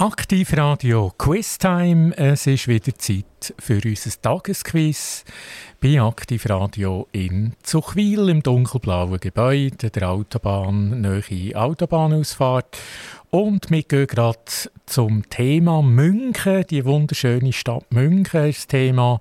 Aktiv 0.00 0.56
Radio 0.56 1.12
Quiz 1.18 1.58
Time. 1.58 2.16
Es 2.16 2.46
ist 2.46 2.68
wieder 2.68 2.94
Zeit 2.96 3.52
für 3.58 3.82
unser 3.84 4.22
Tagesquiz 4.22 5.26
bei 5.78 6.00
Aktiv 6.00 6.48
Radio 6.48 7.06
in 7.12 7.52
Zuchwil 7.62 8.30
im 8.30 8.42
dunkelblauen 8.42 9.20
Gebäude 9.20 9.90
der 9.90 10.10
Autobahn, 10.10 11.02
nahe 11.02 11.54
Autobahnausfahrt. 11.54 12.78
Und 13.28 13.70
wir 13.70 13.82
gehen 13.82 14.06
gerade 14.06 14.40
zum 14.86 15.28
Thema 15.28 15.82
München. 15.82 16.64
Die 16.70 16.86
wunderschöne 16.86 17.52
Stadt 17.52 17.84
München 17.92 18.48
ist 18.48 18.60
das 18.60 18.66
Thema. 18.68 19.20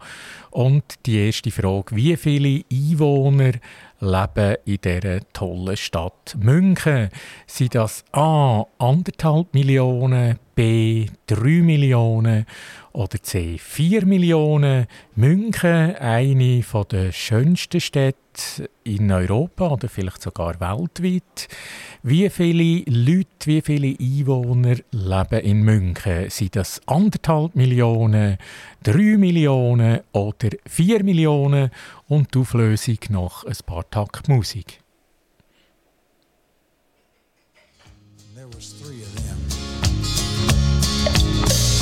Und 0.50 0.86
die 1.06 1.26
erste 1.26 1.52
Frage, 1.52 1.94
wie 1.94 2.16
viele 2.16 2.64
Einwohner 2.72 3.52
leben 4.00 4.56
in 4.64 4.80
dieser 4.82 5.20
tollen 5.34 5.76
Stadt 5.76 6.38
München? 6.40 7.10
Sind 7.48 7.76
das 7.76 8.06
A. 8.14 8.64
anderthalb 8.80 9.54
Millionen, 9.54 10.40
B. 10.60 11.06
drei 11.26 11.62
Millionen 11.62 12.46
oder 12.92 13.24
C. 13.24 13.58
vier 13.58 14.06
Millionen? 14.06 14.88
München, 15.16 15.96
eine 15.96 16.62
der 16.92 17.14
schönsten 17.14 17.80
Städte 17.80 18.70
in 18.84 19.10
Europa 19.10 19.70
oder 19.70 19.88
vielleicht 19.88 20.22
sogar 20.22 20.60
weltweit. 20.60 21.48
Wie 22.04 22.30
viele 22.30 22.84
Leute, 22.88 23.46
wie 23.46 23.62
viele 23.62 23.96
Einwohner 23.98 24.76
leben 24.92 25.40
in 25.46 25.62
München? 25.62 26.30
Sind 26.30 26.58
das 26.58 26.82
anderthalb 26.88 27.56
Millionen, 27.56 28.38
drei 28.84 29.16
Millionen 29.18 30.02
oder 30.12 30.50
vier 30.68 31.06
Millionen? 31.06 31.72
Und 32.10 32.36
die 32.36 32.40
Auflösung 32.40 32.98
nach 33.12 33.46
ein 33.46 33.56
paar 33.66 33.90
Takt 33.90 34.28
Musik. 34.28 34.82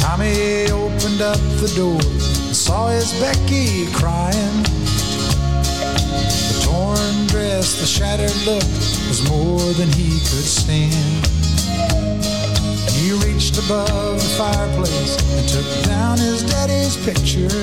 Tommy 0.08 0.72
opened 0.72 1.22
up 1.22 1.38
the 1.59 1.69
door 1.75 2.00
and 2.00 2.55
saw 2.55 2.88
his 2.88 3.11
Becky 3.19 3.91
crying. 3.91 4.63
The 6.47 6.61
torn 6.63 7.27
dress, 7.27 7.77
the 7.81 7.86
shattered 7.86 8.33
look 8.45 8.63
was 9.11 9.22
more 9.30 9.59
than 9.73 9.89
he 10.00 10.11
could 10.31 10.47
stand. 10.47 11.28
He 12.95 13.11
reached 13.19 13.58
above 13.58 14.16
the 14.16 14.33
fireplace 14.38 15.17
and 15.35 15.50
took 15.50 15.67
down 15.83 16.17
his 16.19 16.41
daddy's 16.41 16.95
picture. 17.03 17.59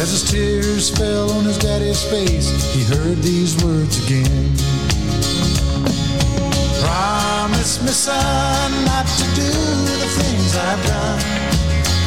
As 0.00 0.10
his 0.10 0.24
tears 0.24 0.88
fell 0.88 1.30
on 1.32 1.44
his 1.44 1.58
daddy's 1.58 2.02
face, 2.02 2.48
he 2.72 2.82
heard 2.82 3.18
these 3.18 3.62
words 3.62 4.02
again. 4.06 4.75
Promise 6.96 7.82
me, 7.82 7.88
son, 7.88 8.70
not 8.86 9.06
to 9.20 9.24
do 9.36 9.52
the 10.00 10.08
things 10.16 10.56
I've 10.56 10.82
done. 10.86 11.20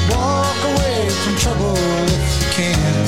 Walk 0.10 0.58
away 0.74 1.08
from 1.22 1.36
trouble 1.38 1.78
if 2.18 2.30
you 2.42 2.48
can. 2.58 3.06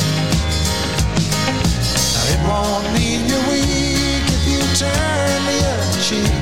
Now 2.14 2.26
it 2.34 2.42
won't 2.46 2.86
mean 2.94 3.26
you're 3.26 3.46
weak 3.50 4.26
if 4.30 4.44
you 4.46 4.62
turn 4.78 5.40
the 5.50 5.58
other 5.74 6.02
cheek. 6.06 6.38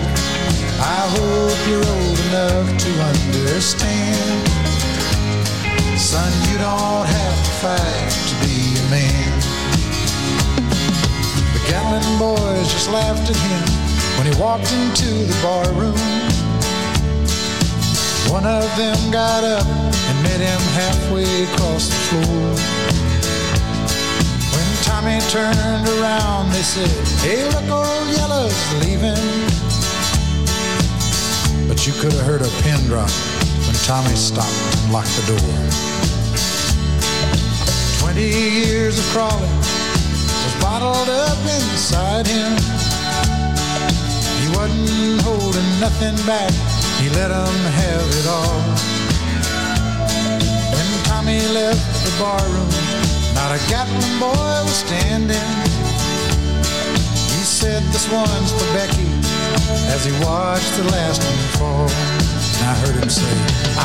I 0.84 1.08
hope 1.16 1.60
you're 1.72 1.88
old 1.88 2.20
enough 2.28 2.68
to 2.84 2.92
understand. 3.12 4.44
Son, 5.98 6.32
you 6.52 6.58
don't 6.58 7.08
have 7.08 7.40
to 7.48 7.54
fight 7.64 8.12
to 8.28 8.36
be 8.44 8.76
a 8.76 8.86
man. 8.92 9.32
The 11.56 11.62
Gatlin 11.72 12.20
boys 12.20 12.68
just 12.74 12.92
laughed 12.92 13.30
at 13.30 13.38
him 13.38 13.79
when 14.20 14.34
he 14.34 14.38
walked 14.42 14.70
into 14.74 15.08
the 15.32 15.40
bar 15.42 15.64
room. 15.80 15.96
One 18.28 18.46
of 18.46 18.68
them 18.76 19.00
got 19.12 19.46
up 19.46 19.66
and 19.66 20.24
met 20.24 20.42
him 20.44 20.60
halfway 20.76 21.44
across 21.48 21.88
the 21.88 22.00
floor. 22.12 22.52
When 24.52 24.68
Tommy 24.84 25.20
turned 25.32 25.88
around, 25.88 26.52
they 26.52 26.64
said, 26.64 26.92
Hey, 27.24 27.48
look, 27.48 27.72
old 27.72 28.08
Yellow's 28.12 28.60
leaving. 28.84 29.24
But 31.70 31.88
you 31.88 31.94
could 31.94 32.12
have 32.12 32.26
heard 32.26 32.42
a 32.42 32.52
pin 32.60 32.84
drop 32.88 33.10
when 33.64 33.76
Tommy 33.88 34.16
stopped 34.16 34.52
and 34.84 34.92
locked 34.92 35.16
the 35.16 35.32
door. 35.32 35.60
Twenty 38.00 38.28
years 38.28 39.00
of 39.00 39.06
crawling 39.16 39.56
was 40.44 40.56
bottled 40.60 41.08
up 41.08 41.40
inside 41.40 42.28
him. 42.28 42.79
Wasn't 44.60 45.22
holding 45.22 45.80
nothing 45.80 46.18
back, 46.28 46.52
he 47.00 47.08
let 47.16 47.32
'em 47.32 47.60
have 47.80 48.10
it 48.20 48.28
all. 48.28 48.60
When 50.74 50.88
Tommy 51.08 51.40
left 51.48 51.88
the 52.04 52.12
barroom, 52.20 52.68
not 53.36 53.56
a 53.56 53.60
Gatlin 53.72 54.20
boy 54.20 54.56
was 54.68 54.80
standing. 54.86 55.50
He 57.32 57.44
said, 57.60 57.84
This 57.94 58.10
one's 58.12 58.52
for 58.52 58.68
Becky, 58.76 59.08
as 59.96 60.04
he 60.04 60.12
watched 60.28 60.74
the 60.76 60.84
last 60.92 61.24
one 61.24 61.44
fall. 61.58 61.90
And 62.60 62.68
I 62.68 62.76
heard 62.84 62.98
him 63.02 63.10
say, 63.10 63.36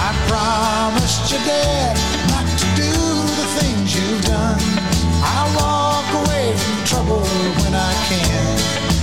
I 0.06 0.10
promised 0.26 1.30
your 1.30 1.44
dad 1.46 1.94
not 2.34 2.46
to 2.62 2.66
do 2.82 2.92
the 3.41 3.46
things 3.58 3.94
you've 3.94 4.24
done. 4.24 4.62
I'll 5.22 5.50
walk 5.54 6.08
away 6.22 6.46
from 6.62 6.76
trouble 6.91 7.26
when 7.62 7.74
I 7.76 7.92
can. 8.10 8.94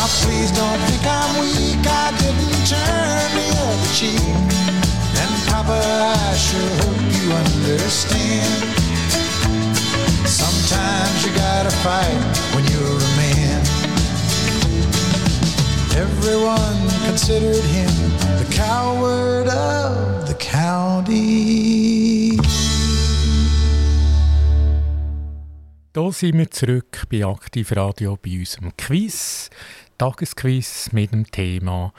Now 0.00 0.08
please 0.24 0.50
don't 0.52 0.80
think 0.88 1.04
I'm 1.04 1.40
weak, 1.44 1.84
I 1.84 2.08
didn't 2.16 2.64
turn 2.64 3.28
the 3.36 3.48
other 3.68 3.92
cheek. 3.92 4.32
And 5.20 5.32
Papa, 5.44 5.76
I 5.76 6.32
sure 6.40 6.72
hope 6.80 7.04
you 7.12 7.28
understand. 7.44 8.64
Sometimes 10.24 11.16
you 11.22 11.30
gotta 11.36 11.68
fight 11.84 12.16
when 12.54 12.64
you're 12.72 12.96
a 12.96 13.12
man. 13.20 13.60
Everyone 16.00 16.80
considered 17.04 17.66
him 17.76 17.92
the 18.40 18.48
coward 18.56 19.48
of 19.48 20.26
the 20.26 20.34
county. 20.40 22.38
Da 25.92 26.10
sind 26.12 26.38
wir 26.38 26.50
zurück 26.50 27.02
bei 27.10 27.26
Aktiv 27.26 27.72
Radio 27.72 28.16
bei 28.16 28.38
unserem 28.38 28.72
Quiz. 28.76 29.50
Tagesquiz 30.00 30.92
mit 30.92 31.12
dem 31.12 31.30
Thema 31.30 31.92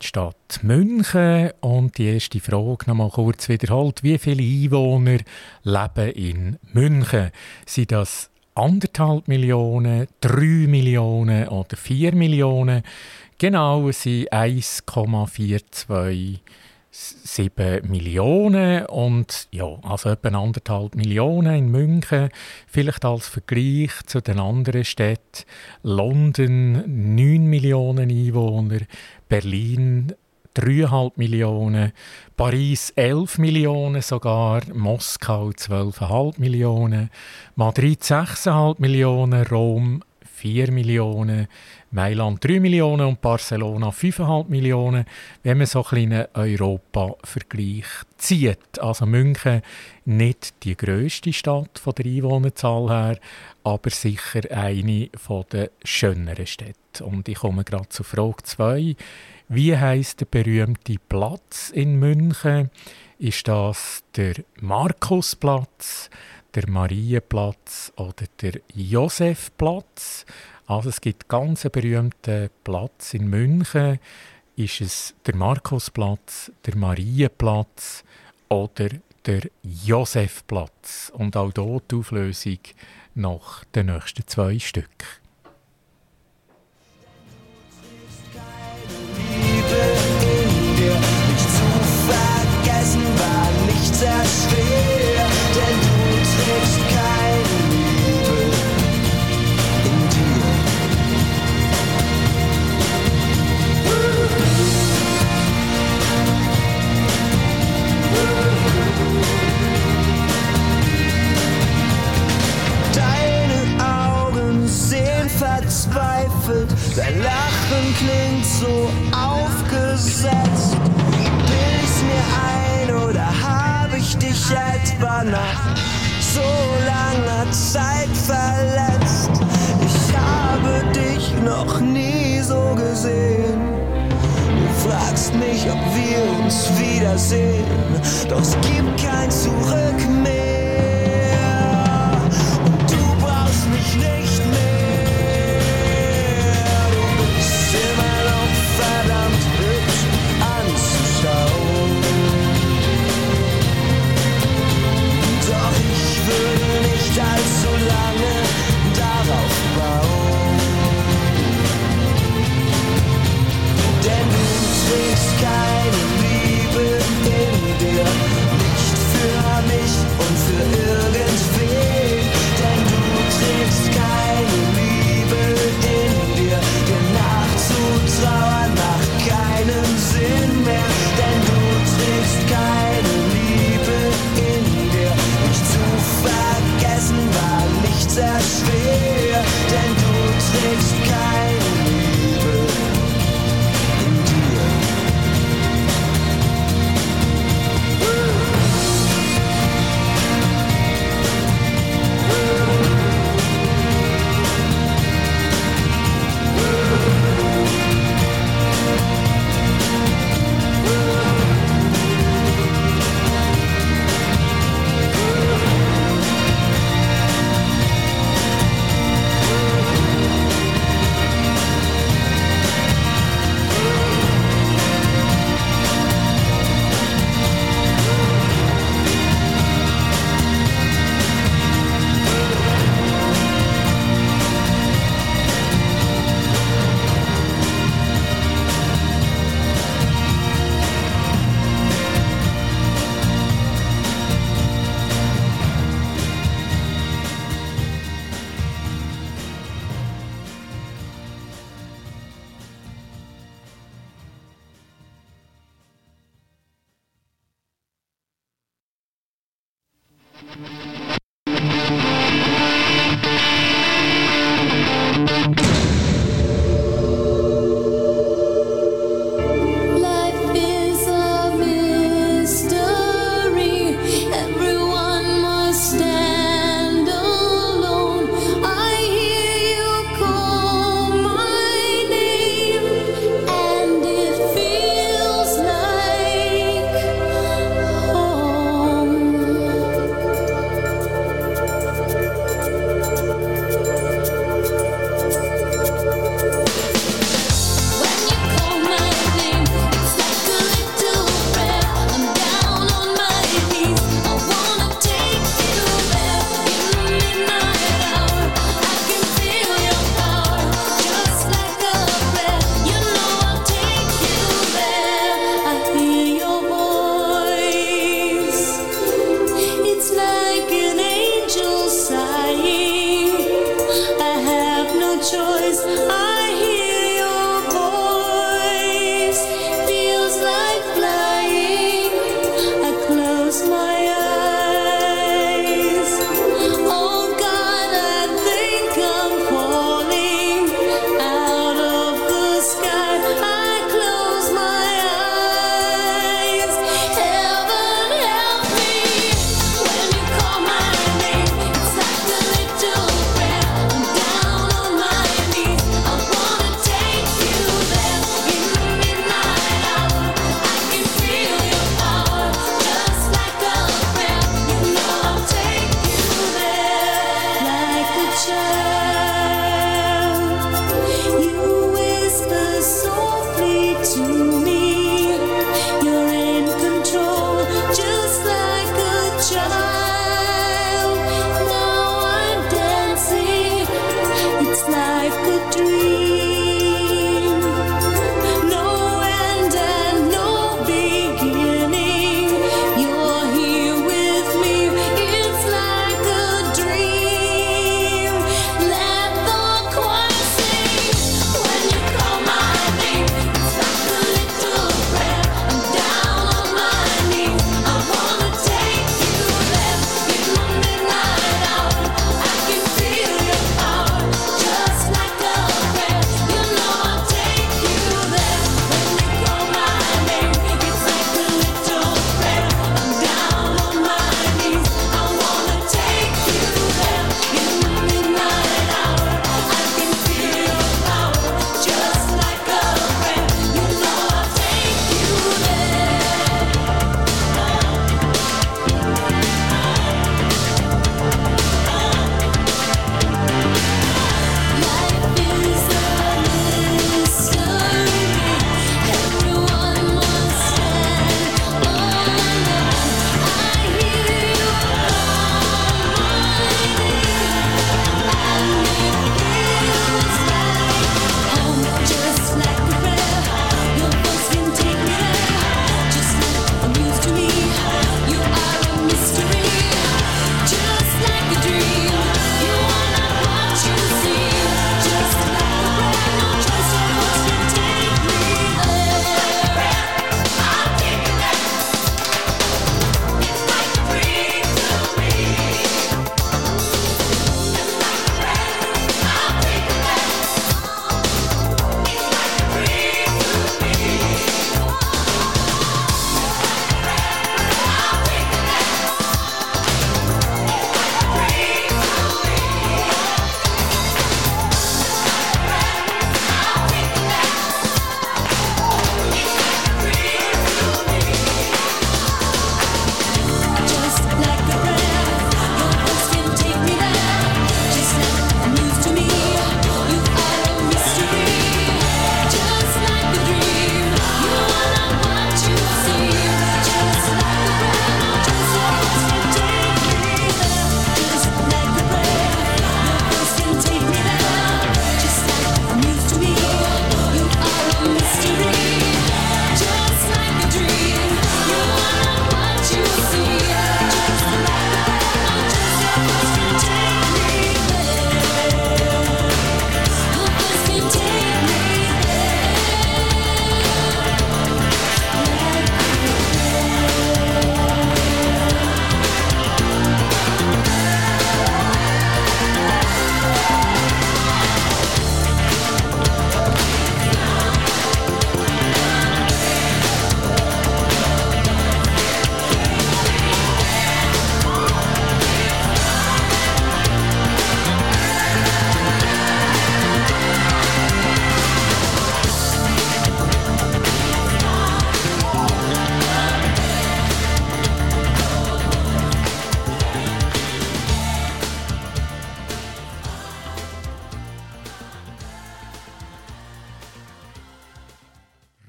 die 0.00 0.06
Stadt 0.06 0.60
München. 0.62 1.50
Und 1.58 1.98
die 1.98 2.04
erste 2.04 2.38
Frage 2.38 2.84
noch 2.86 2.94
mal 2.94 3.10
kurz 3.10 3.48
wiederholt. 3.48 4.04
Wie 4.04 4.16
viele 4.16 4.44
Einwohner 4.44 5.18
leben 5.64 6.12
in 6.12 6.56
München? 6.72 7.32
Sind 7.66 7.90
das 7.90 8.30
anderthalb 8.54 9.26
Millionen, 9.26 10.06
drei 10.20 10.68
Millionen 10.68 11.48
oder 11.48 11.76
vier 11.76 12.14
Millionen? 12.14 12.84
Genau, 13.38 13.88
es 13.88 14.04
sind 14.04 14.32
1,42 14.32 16.38
7 16.90 17.88
Millionen 17.88 18.86
und 18.86 19.48
ja, 19.50 19.66
also 19.82 20.10
etwa 20.10 20.28
anderthalb 20.28 20.94
Millionen 20.94 21.54
in 21.54 21.70
München. 21.70 22.30
Vielleicht 22.66 23.04
als 23.04 23.28
Vergleich 23.28 23.92
zu 24.06 24.20
den 24.20 24.38
anderen 24.38 24.84
Städten. 24.84 25.44
London 25.82 26.72
9 27.14 27.46
Millionen 27.46 28.10
Einwohner, 28.10 28.80
Berlin 29.28 30.14
3,5 30.56 31.12
Millionen, 31.16 31.92
Paris 32.36 32.90
11 32.96 33.38
Millionen 33.38 34.02
sogar, 34.02 34.62
Moskau 34.74 35.50
12,5 35.50 36.40
Millionen, 36.40 37.10
Madrid 37.54 38.02
6,5 38.02 38.76
Millionen, 38.80 39.46
Rom 39.46 40.02
4 40.38 40.72
Millionen, 40.72 41.48
Mailand 41.90 42.44
3 42.44 42.60
Millionen 42.60 43.06
und 43.06 43.20
Barcelona 43.22 43.88
5,5 43.88 44.48
Millionen, 44.48 45.06
wenn 45.42 45.56
man 45.56 45.66
so 45.66 45.84
einen 45.90 46.26
Europa-Vergleich 46.34 47.86
zieht. 48.18 48.78
Also 48.78 49.06
München 49.06 49.62
nicht 50.04 50.54
die 50.64 50.76
grösste 50.76 51.32
Stadt 51.32 51.78
von 51.78 51.94
der 51.94 52.04
Einwohnerzahl 52.04 52.88
her, 52.90 53.18
aber 53.64 53.88
sicher 53.88 54.42
eine 54.50 55.08
der 55.50 55.70
schöneren 55.82 56.46
Städte. 56.46 57.04
Und 57.04 57.26
ich 57.28 57.38
komme 57.38 57.64
gerade 57.64 57.88
zu 57.88 58.02
Frage 58.02 58.42
2. 58.42 58.94
Wie 59.48 59.76
heißt 59.76 60.20
der 60.20 60.26
berühmte 60.26 60.96
Platz 61.08 61.70
in 61.70 61.98
München? 61.98 62.70
Ist 63.18 63.48
das 63.48 64.04
der 64.14 64.34
Markusplatz, 64.60 66.10
der 66.54 66.68
Marienplatz 66.68 67.92
oder 67.96 68.26
der 68.42 68.60
Josefplatz? 68.74 70.26
Also 70.68 70.90
es 70.90 71.00
gibt 71.00 71.28
ganz 71.28 71.64
einen 71.64 71.72
berühmten 71.72 72.50
Platz 72.62 73.14
in 73.14 73.30
München. 73.30 73.98
Ist 74.54 74.82
es 74.82 75.14
der 75.24 75.34
Markusplatz, 75.34 76.52
der 76.66 76.76
Marienplatz 76.76 78.04
oder 78.50 78.90
der 79.24 79.48
Josefplatz? 79.62 81.10
Und 81.14 81.38
auch 81.38 81.52
dort 81.52 81.90
die 81.90 81.96
Auflösung 81.96 82.58
nach 83.14 83.64
den 83.64 83.86
nächsten 83.86 84.26
zwei 84.26 84.58
Stück. 84.58 85.22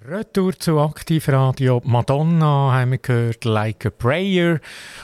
Retour 0.10 0.58
zu 0.58 0.80
Aktivradio. 0.80 1.84
Madonna 1.86 2.72
haben 2.74 2.92
wir 2.92 2.98
gehört, 2.98 3.46
Like 3.46 3.86
a 3.86 3.90
Prayer. 3.92 4.60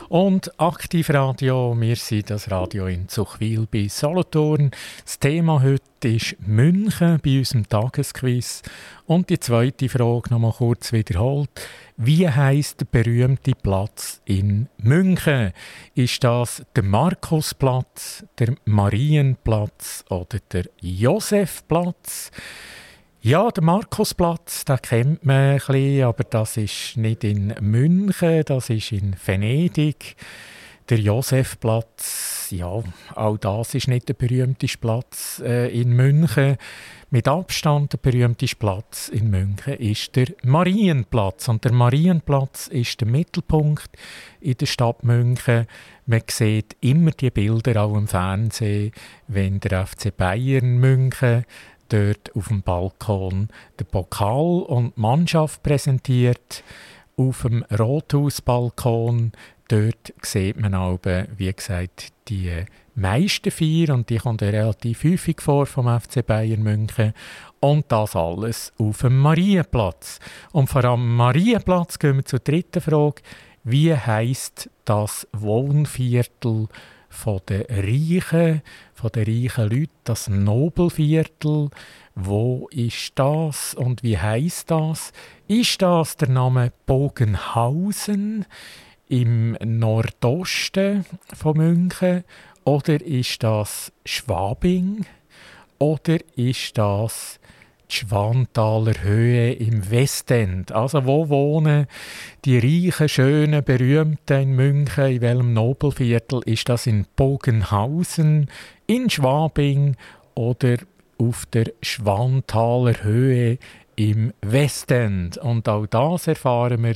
Und 0.09 0.59
Aktivradio, 0.59 1.79
wir 1.79 1.95
sind 1.95 2.31
das 2.31 2.49
Radio 2.49 2.87
in 2.87 3.07
Zuchwil 3.07 3.67
bei 3.71 3.87
Solothurn. 3.87 4.71
Das 5.03 5.19
Thema 5.19 5.61
heute 5.61 6.07
ist 6.07 6.37
München 6.39 7.19
bei 7.23 7.37
unserem 7.37 7.69
Tagesquiz. 7.69 8.63
Und 9.05 9.29
die 9.29 9.39
zweite 9.39 9.89
Frage 9.89 10.31
noch 10.31 10.39
mal 10.39 10.53
kurz 10.53 10.91
wiederholt. 10.91 11.51
Wie 11.97 12.27
heißt 12.27 12.81
der 12.81 12.85
berühmte 12.85 13.51
Platz 13.51 14.21
in 14.25 14.69
München? 14.77 15.53
Ist 15.93 16.23
das 16.23 16.63
der 16.75 16.83
Markusplatz, 16.83 18.25
der 18.39 18.55
Marienplatz 18.65 20.03
oder 20.09 20.39
der 20.51 20.65
Josefplatz? 20.81 22.31
Ja, 23.25 23.49
der 23.49 23.63
Markusplatz, 23.63 24.65
den 24.65 24.79
kennt 24.83 25.25
man 25.25 25.35
ein 25.35 25.57
bisschen, 25.57 26.03
aber 26.03 26.23
das 26.25 26.57
ist 26.57 26.95
nicht 26.95 27.23
in 27.23 27.55
München, 27.59 28.43
das 28.45 28.69
ist 28.69 28.91
in 28.91 29.15
Venedig. 29.25 30.15
Der 30.89 30.99
Josefplatz, 30.99 32.49
ja, 32.51 32.83
auch 33.15 33.37
das 33.39 33.73
ist 33.73 33.87
nicht 33.87 34.09
der 34.09 34.13
berühmteste 34.13 34.77
Platz 34.77 35.41
äh, 35.43 35.69
in 35.69 35.93
München. 35.93 36.57
Mit 37.09 37.27
Abstand 37.27 37.93
der 37.93 37.97
berühmteste 37.97 38.57
Platz 38.57 39.07
in 39.07 39.31
München 39.31 39.73
ist 39.73 40.15
der 40.15 40.27
Marienplatz. 40.43 41.47
Und 41.47 41.63
der 41.63 41.71
Marienplatz 41.71 42.67
ist 42.67 43.01
der 43.01 43.07
Mittelpunkt 43.07 43.89
in 44.39 44.55
der 44.55 44.67
Stadt 44.67 45.03
München. 45.03 45.65
Man 46.05 46.21
sieht 46.29 46.77
immer 46.81 47.09
die 47.09 47.31
Bilder 47.31 47.81
auch 47.81 47.97
im 47.97 48.07
Fernsehen, 48.07 48.91
wenn 49.27 49.59
der 49.59 49.87
FC 49.87 50.15
Bayern 50.15 50.77
München 50.77 51.45
dort 51.95 52.35
auf 52.35 52.49
dem 52.49 52.61
Balkon 52.61 53.47
den 53.79 53.87
Pokal 53.87 54.63
und 54.63 54.95
die 54.95 54.99
Mannschaft 54.99 55.63
präsentiert. 55.63 56.63
Auf 57.15 57.43
dem 57.43 57.63
Rothausbalkon 57.63 59.31
dort 59.69 60.13
sieht 60.21 60.59
man 60.59 60.75
auch, 60.75 60.99
wie 61.37 61.53
gesagt, 61.53 62.09
die 62.27 62.51
meisten 62.95 63.51
vier 63.51 63.93
und 63.93 64.09
die 64.09 64.17
kommen 64.17 64.39
relativ 64.39 65.05
häufig 65.05 65.41
vor 65.41 65.65
vom 65.65 65.87
FC 65.87 66.25
Bayern 66.25 66.63
München 66.63 67.13
und 67.61 67.85
das 67.89 68.15
alles 68.15 68.73
auf 68.77 69.01
dem 69.01 69.17
Marienplatz. 69.19 70.19
Und 70.51 70.69
vor 70.69 70.83
allem 70.83 71.15
Marienplatz 71.15 71.97
gehen 71.97 72.17
wir 72.17 72.25
zur 72.25 72.39
dritten 72.39 72.81
Frage. 72.81 73.21
Wie 73.63 73.95
heißt 73.95 74.69
das 74.83 75.27
Wohnviertel 75.31 76.67
von 77.09 77.39
den 77.47 77.63
Reichen, 77.69 78.61
den 79.09 79.25
reichen 79.25 79.69
Leuten, 79.69 79.91
das 80.03 80.27
Nobelviertel. 80.27 81.69
Wo 82.15 82.67
ist 82.71 83.13
das 83.15 83.73
und 83.73 84.03
wie 84.03 84.17
heißt 84.17 84.71
das? 84.71 85.11
Ist 85.47 85.81
das 85.81 86.17
der 86.17 86.29
Name 86.29 86.71
Bogenhausen 86.85 88.45
im 89.07 89.57
Nordosten 89.63 91.05
von 91.33 91.57
München 91.57 92.23
oder 92.63 93.01
ist 93.01 93.43
das 93.43 93.91
Schwabing 94.05 95.05
oder 95.77 96.17
ist 96.35 96.77
das 96.77 97.39
die 97.89 97.95
Schwanthaler 97.95 98.93
Höhe 99.01 99.53
im 99.53 99.89
Westend. 99.89 100.71
Also 100.71 101.05
wo 101.05 101.29
wohnen 101.29 101.87
die 102.45 102.57
reichen, 102.57 103.09
schönen, 103.09 103.63
berühmten 103.63 104.41
in 104.41 104.55
München? 104.55 105.05
In 105.05 105.21
welchem 105.21 105.53
Nobelviertel? 105.53 106.41
Ist 106.45 106.69
das 106.69 106.87
in 106.87 107.05
Bogenhausen, 107.15 108.49
in 108.87 109.09
Schwabing 109.09 109.95
oder 110.33 110.77
auf 111.17 111.45
der 111.47 111.71
Schwanthaler 111.81 113.03
Höhe 113.03 113.57
im 113.95 114.33
Westend? 114.41 115.37
Und 115.37 115.69
auch 115.69 115.85
das 115.87 116.27
erfahren 116.27 116.83
wir 116.83 116.95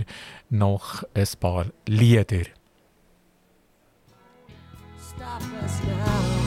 noch 0.50 1.03
ein 1.13 1.27
paar 1.39 1.65
Lieder. 1.88 2.46
Stop 5.19 5.41
us 5.62 5.81
now. 5.84 6.38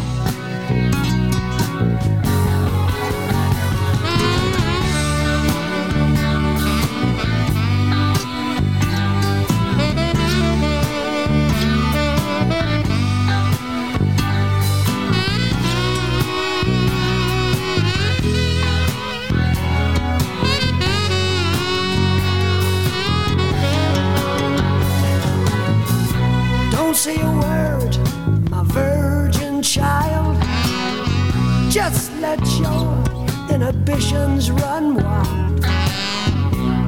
Let 32.37 32.59
your 32.59 33.55
inhibitions 33.55 34.51
run 34.51 34.95
wild. 34.95 35.63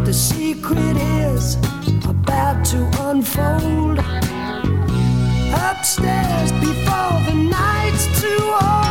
The 0.07 0.13
secret 0.13 0.97
is 0.97 1.57
about 2.09 2.65
to 2.67 2.79
unfold. 3.09 3.99
Upstairs 5.69 6.51
before 6.53 7.17
the 7.29 7.35
night's 7.35 8.21
too 8.23 8.43
old. 8.63 8.84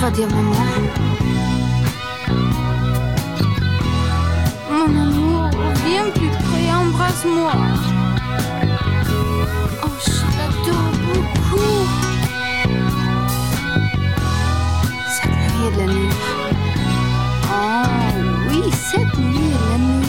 vas 0.00 0.10
dire, 0.10 0.28
maman 0.28 0.54
Mon 4.70 5.00
amour, 5.02 5.50
viens 5.84 6.10
plus 6.14 6.30
près, 6.30 6.72
embrasse-moi. 6.72 7.52
Oh, 9.82 9.88
je 10.06 10.20
l'adore 10.36 10.92
beaucoup. 11.06 11.80
Ça 15.16 15.28
de 15.70 15.78
la 15.78 15.86
nuit. 15.92 16.16
Oh, 17.52 17.84
oui, 18.48 18.62
cette 18.72 19.18
nuit 19.18 19.50
est 19.50 19.70
la 19.70 19.78
nuit. 19.78 19.99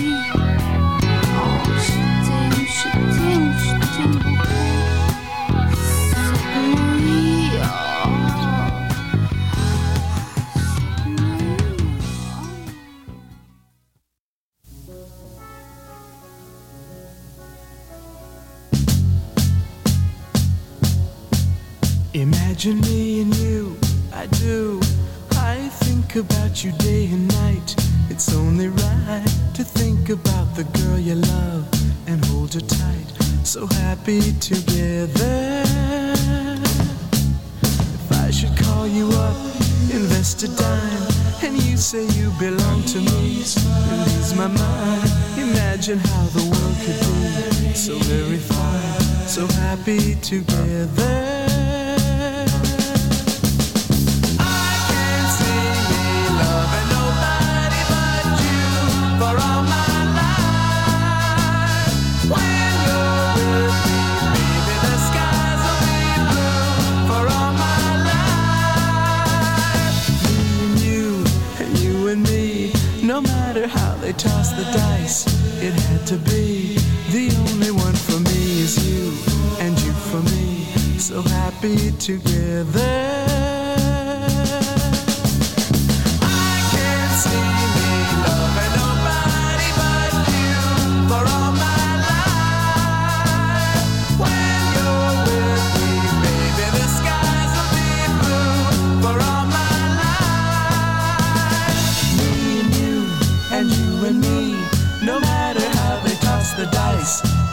Happy 81.62 81.92
together. 82.00 83.22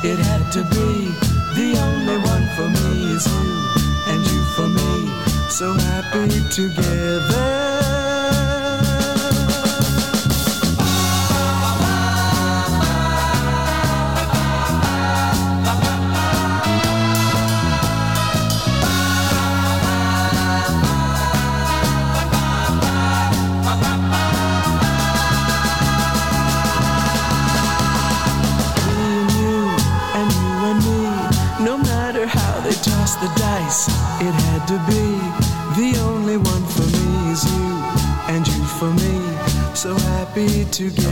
It 0.05 0.18
had 0.18 0.51
to 0.53 0.62
be. 0.62 1.11
The 1.55 1.77
only 1.77 2.18
one 2.25 2.47
for 2.55 2.68
me 2.71 3.12
is 3.12 3.27
you, 3.27 3.68
So 5.59 5.73
happy 5.73 6.40
together. 6.51 7.78
Together, 40.79 41.08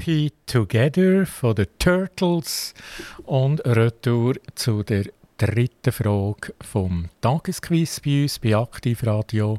Happy 0.00 0.32
Together 0.46 1.26
von 1.26 1.54
den 1.54 1.66
Turtles 1.78 2.72
und 3.26 3.60
Retour 3.66 4.36
zu 4.54 4.82
der 4.82 5.04
dritten 5.36 5.92
Frage 5.92 6.54
vom 6.62 7.10
Tagesquiz 7.20 8.00
bei 8.00 8.22
uns 8.22 8.38
bei 8.38 8.56
Aktivradio. 8.56 9.58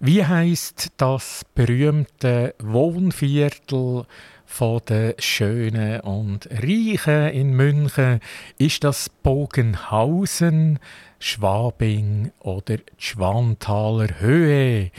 Wie 0.00 0.24
heißt 0.24 0.88
das 0.96 1.44
berühmte 1.54 2.56
Wohnviertel 2.58 4.04
von 4.46 4.80
den 4.88 5.14
Schönen 5.20 6.00
und 6.00 6.48
Reichen 6.50 7.28
in 7.28 7.52
München? 7.52 8.18
Ist 8.58 8.82
das 8.82 9.08
Bogenhausen, 9.08 10.80
Schwabing 11.20 12.32
oder 12.40 12.78
Schwanthaler 12.96 14.18
Höhe? 14.18 14.90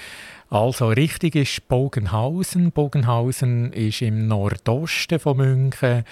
Also 0.49 0.87
richtig 0.87 1.35
ist 1.35 1.67
Bogenhausen. 1.67 2.71
Bogenhausen 2.71 3.71
ist 3.71 4.01
im 4.01 4.27
Nordosten 4.27 5.19
von 5.19 5.37
München. 5.37 6.03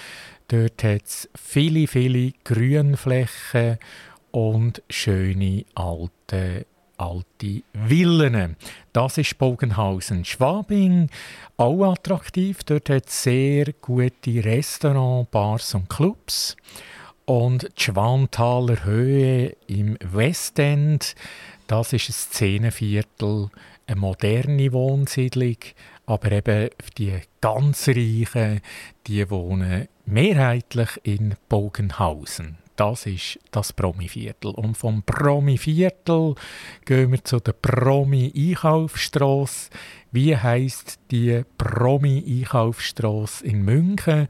Dort 0.47 0.83
hat 0.83 1.05
es 1.05 1.27
viele, 1.35 1.87
viele 1.87 2.33
Grünflächen 2.43 3.79
und 4.29 4.83
schöne 4.91 5.65
alte, 5.73 6.67
alte 6.97 7.63
Villen. 7.87 8.55
Das 8.93 9.17
ist 9.17 9.39
Bogenhausen. 9.39 10.23
Schwabing, 10.23 11.09
auch 11.57 11.93
attraktiv. 11.93 12.63
Dort 12.63 12.91
hat 12.91 13.07
es 13.07 13.23
sehr 13.23 13.73
gute 13.81 14.43
Restaurants, 14.43 15.31
Bars 15.31 15.73
und 15.73 15.89
Clubs. 15.89 16.55
Und 17.25 17.63
die 17.75 17.83
Schwanthaler 17.83 18.85
Höhe 18.85 19.55
im 19.65 19.97
Westend, 19.99 21.15
das 21.65 21.91
ist 21.91 22.09
ein 22.09 22.13
Szenenviertel 22.13 23.49
eine 23.87 23.99
moderne 23.99 24.71
Wohnsiedlung, 24.73 25.57
aber 26.05 26.31
eben 26.31 26.69
die 26.97 27.13
ganz 27.41 27.87
Reichen, 27.87 28.61
die 29.07 29.29
wohnen 29.29 29.87
mehrheitlich 30.05 30.89
in 31.03 31.35
Bogenhausen. 31.49 32.57
Das 32.77 33.05
ist 33.07 33.39
das 33.49 33.73
Promiviertel. 33.73 34.51
Und 34.51 34.77
vom 34.77 35.01
Promiviertel 35.01 36.35
gehen 36.85 37.11
wir 37.11 37.23
zu 37.23 37.39
der 37.39 37.53
Promi-Einkaufsstrasse. 37.53 39.71
Wie 40.11 40.37
heißt 40.37 40.99
die 41.09 41.41
Promi-Einkaufsstrasse 41.57 43.43
in 43.45 43.63
München? 43.63 44.27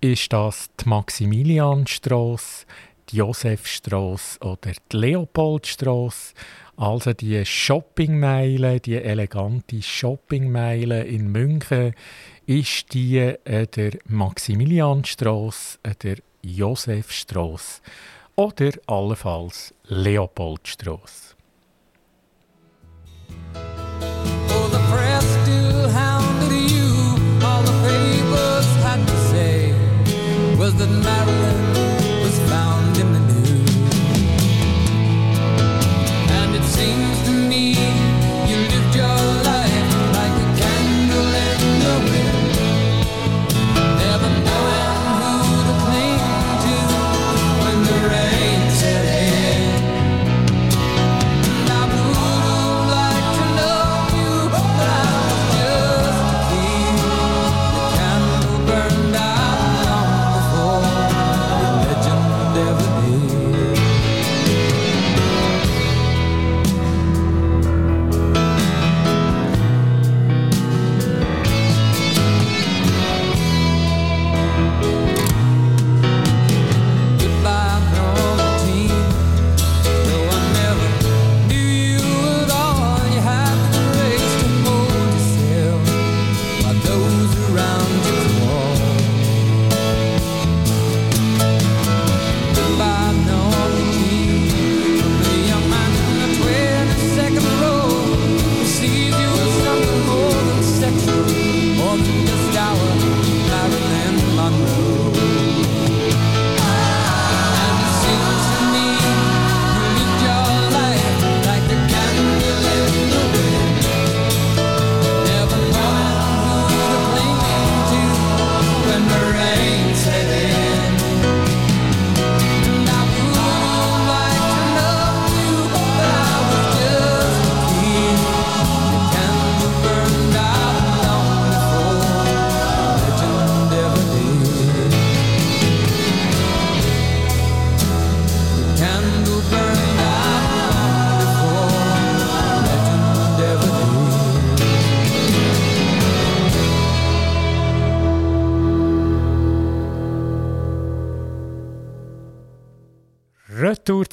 Ist 0.00 0.32
das 0.32 0.70
die 0.80 0.88
Maximilianstrasse, 0.88 2.64
die 3.10 3.18
Josefstrasse 3.18 4.40
oder 4.40 4.72
die 4.90 4.96
Leopoldstrasse? 4.96 6.32
Also 6.76 7.12
die 7.12 7.44
Shoppingmeile, 7.44 8.80
die 8.80 8.96
elegante 8.96 9.82
Shoppingmeile 9.82 11.04
in 11.04 11.30
München, 11.30 11.94
ist 12.46 12.92
die 12.94 13.18
äh, 13.18 13.66
der 13.66 13.92
Maximilianstrasse, 14.06 15.78
äh, 15.82 15.94
der 16.02 16.16
Josefstrasse 16.42 17.82
oder 18.34 18.70
allenfalls 18.86 19.74
Leopoldstrasse. 19.84 21.36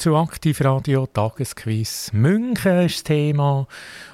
zu 0.00 0.16
Aktivradio 0.16 1.06
Tagesquiz. 1.06 2.10
München 2.14 2.86
ist 2.86 2.96
das 2.96 3.04
Thema. 3.04 3.66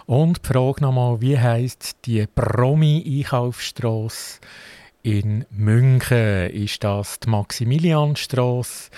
Und 0.06 0.42
die 0.42 0.48
Frage 0.48 0.82
nochmal, 0.82 1.20
wie 1.20 1.38
heisst 1.38 2.04
die 2.06 2.26
Promi-Einkaufsstrasse 2.26 4.40
in 5.04 5.44
München? 5.50 6.50
Ist 6.50 6.82
das 6.82 7.20
die 7.20 7.30
Maximilianstrasse, 7.30 8.90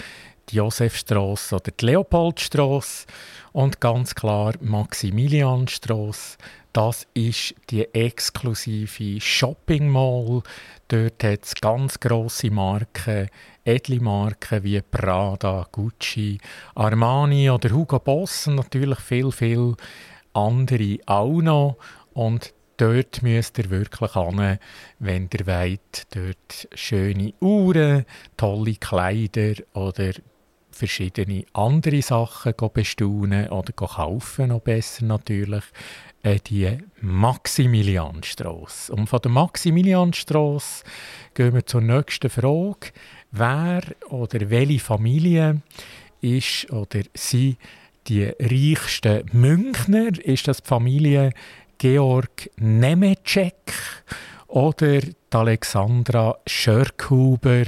die 0.49 0.57
Josefstrasse 0.57 1.57
oder 1.57 1.71
die 1.79 1.85
Leopoldstrasse? 1.85 3.05
Und 3.53 3.83
ganz 3.83 4.15
klar, 4.15 4.55
Maximilianstrasse, 4.61 6.39
das 6.73 7.07
ist 7.13 7.55
die 7.69 7.85
exklusive 7.93 9.21
Shopping 9.21 9.91
Mall. 9.91 10.43
Dort 10.89 11.23
hat 11.23 11.45
es 11.45 11.55
ganz 11.55 12.01
grosse 12.01 12.51
Marken, 12.51 13.29
edle 13.63 14.01
Marken 14.01 14.65
wie 14.65 14.81
Prada, 14.81 15.67
Gucci, 15.71 16.39
Armani 16.75 17.51
oder 17.51 17.71
Hugo 17.71 17.99
Boss 17.99 18.47
und 18.47 18.57
natürlich 18.57 18.99
viel, 19.01 19.31
viel 19.31 19.75
andere 20.33 20.97
auch 21.05 21.43
noch. 21.43 21.77
Und 22.15 22.55
dort 22.79 23.23
müsst 23.23 23.59
ihr 23.59 23.69
wirklich 23.69 24.15
hin, 24.15 24.59
wenn 24.99 25.29
ihr 25.39 25.47
wollt. 25.47 26.07
Dort 26.17 26.69
schöne 26.73 27.35
Uhren, 27.41 28.07
tolle 28.39 28.77
Kleider 28.77 29.63
oder 29.75 30.13
verschiedene 30.71 31.45
andere 31.53 32.01
Sachen 32.01 32.55
bestaunen 32.73 33.49
oder 33.49 33.73
kaufen, 33.73 34.49
noch 34.49 34.61
besser 34.61 35.05
natürlich, 35.05 35.65
äh, 36.23 36.39
die 36.39 36.79
Maximilianstrasse. 37.01 38.93
Und 38.93 39.09
von 39.09 39.21
der 39.21 39.31
Maximilianstrasse 39.31 40.85
gehen 41.35 41.55
wir 41.55 41.67
zur 41.67 41.81
nächsten 41.81 42.31
Frage. 42.31 42.93
Wer 43.31 43.83
oder 44.09 44.51
welche 44.51 44.81
Familie 44.81 45.63
ist 46.21 46.71
oder 46.73 47.01
sie 47.15 47.57
die 48.09 48.33
reichsten 48.41 49.27
Münchner? 49.33 50.19
Ist 50.25 50.49
das 50.49 50.63
die 50.63 50.69
Familie 50.69 51.33
Georg 51.79 52.51
Nemetschek 52.57 53.73
oder 54.49 55.01
die 55.01 55.15
Alexandra 55.31 56.39
Schörkhuber 56.47 57.65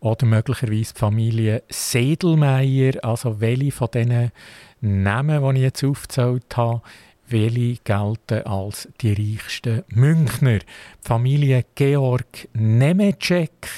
oder 0.00 0.26
möglicherweise 0.26 0.92
die 0.92 0.98
Familie 0.98 1.62
Sedelmeier? 1.70 2.92
Also 3.02 3.40
welche 3.40 3.72
von 3.72 3.88
diesen 3.94 4.32
Namen, 4.80 5.42
die 5.42 5.60
ich 5.60 5.64
jetzt 5.64 5.84
aufgezählt 5.84 6.56
habe, 6.56 6.82
welche 7.30 7.80
gelten 7.84 8.46
als 8.46 8.88
die 9.00 9.12
reichsten 9.12 9.84
Münchner? 9.88 10.58
Die 10.58 10.64
Familie 11.00 11.64
Georg 11.74 12.48
Nemetschek 12.54 13.68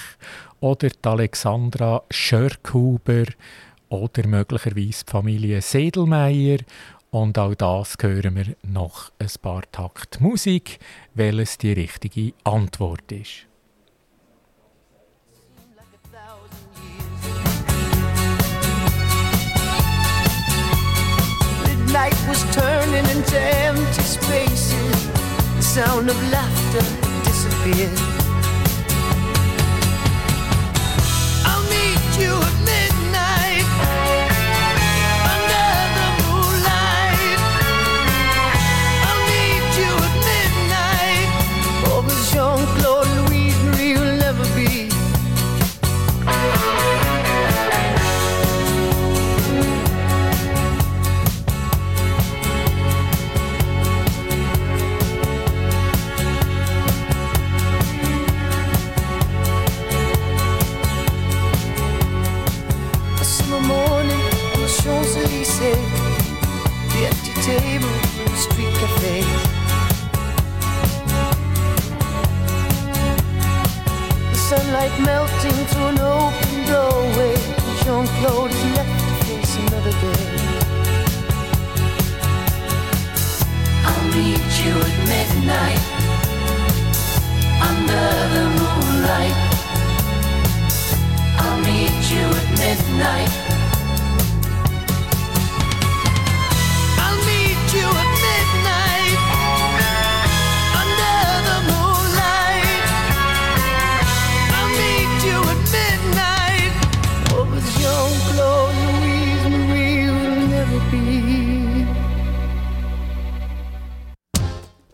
oder 0.60 0.88
die 0.88 1.08
Alexandra 1.08 2.02
Schörkhuber 2.10 3.24
oder 3.88 4.26
möglicherweise 4.26 5.04
die 5.04 5.10
Familie 5.10 5.60
Sedelmeier. 5.60 6.58
Und 7.10 7.38
auch 7.38 7.54
das 7.56 7.96
hören 8.00 8.36
wir 8.36 8.54
noch 8.62 9.10
ein 9.18 9.28
paar 9.42 9.62
Takt 9.72 10.20
Musik, 10.20 10.78
welches 11.14 11.58
die 11.58 11.72
richtige 11.72 12.32
Antwort 12.44 13.10
ist. 13.10 13.49
Midnight 21.90 22.28
was 22.28 22.44
turning 22.54 23.04
into 23.10 23.36
empty 23.36 24.02
spaces. 24.02 25.08
The 25.56 25.62
sound 25.62 26.08
of 26.08 26.16
laughter 26.30 26.84
disappeared. 27.24 27.98
I'll 31.44 31.64
meet 31.64 32.04
you 32.16 32.34
table, 67.42 67.88
street 68.36 68.74
cafe. 68.74 69.22
The 74.30 74.36
sunlight 74.36 74.92
melting 75.00 75.58
through 75.70 75.86
an 75.86 76.00
open 76.00 76.54
doorway. 76.66 77.34
Jean 77.82 78.06
Claude 78.18 78.50
is 78.50 78.64
left 78.76 78.94
to 79.00 79.14
face 79.24 79.56
another 79.56 79.94
day. 80.04 80.26
I'll 83.88 84.06
meet 84.16 84.50
you 84.62 84.74
at 84.88 84.96
midnight 85.12 85.82
under 87.70 88.06
the 88.34 88.44
moonlight. 88.58 89.36
I'll 91.40 91.60
meet 91.60 91.96
you 92.12 92.26
at 92.40 92.48
midnight. 92.58 93.59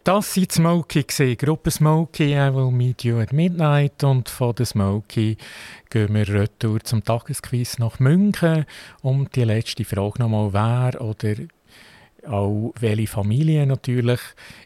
Das 0.07 0.35
die 0.35 0.47
Smokey, 0.49 1.03
gewesen. 1.03 1.37
Gruppe 1.37 1.69
Smokey, 1.69 2.35
I 2.35 2.55
will 2.55 2.71
meet 2.71 3.03
you 3.03 3.19
at 3.19 3.33
midnight. 3.33 4.05
Und 4.05 4.29
von 4.29 4.55
der 4.55 4.65
Smokey 4.65 5.37
gehen 5.91 6.15
wir 6.15 6.29
retour 6.29 6.79
zum 6.85 7.03
Tagesquiz 7.03 7.81
nach 7.81 7.99
München. 7.99 8.67
Um 9.03 9.29
die 9.29 9.43
letzte 9.43 9.85
Frage 9.85 10.21
nochmal, 10.21 10.53
wer 10.53 11.01
oder 11.01 11.35
auch 12.25 12.73
welche 12.79 13.09
Familie 13.09 13.67
natürlich 13.67 14.21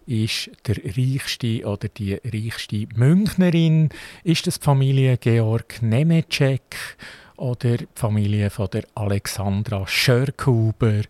ist 0.04 0.50
der 0.66 0.76
reichste 0.76 1.64
oder 1.64 1.88
die 1.88 2.20
reichste 2.22 2.86
Münchnerin? 2.94 3.88
Ist 4.22 4.46
das 4.46 4.58
die 4.58 4.64
Familie 4.66 5.16
Georg 5.16 5.80
Nemetschek 5.80 6.98
oder 7.40 7.78
die 7.78 7.88
Familie 7.94 8.50
von 8.50 8.68
der 8.70 8.84
Alexandra 8.94 9.86
Schörkhuber 9.86 11.02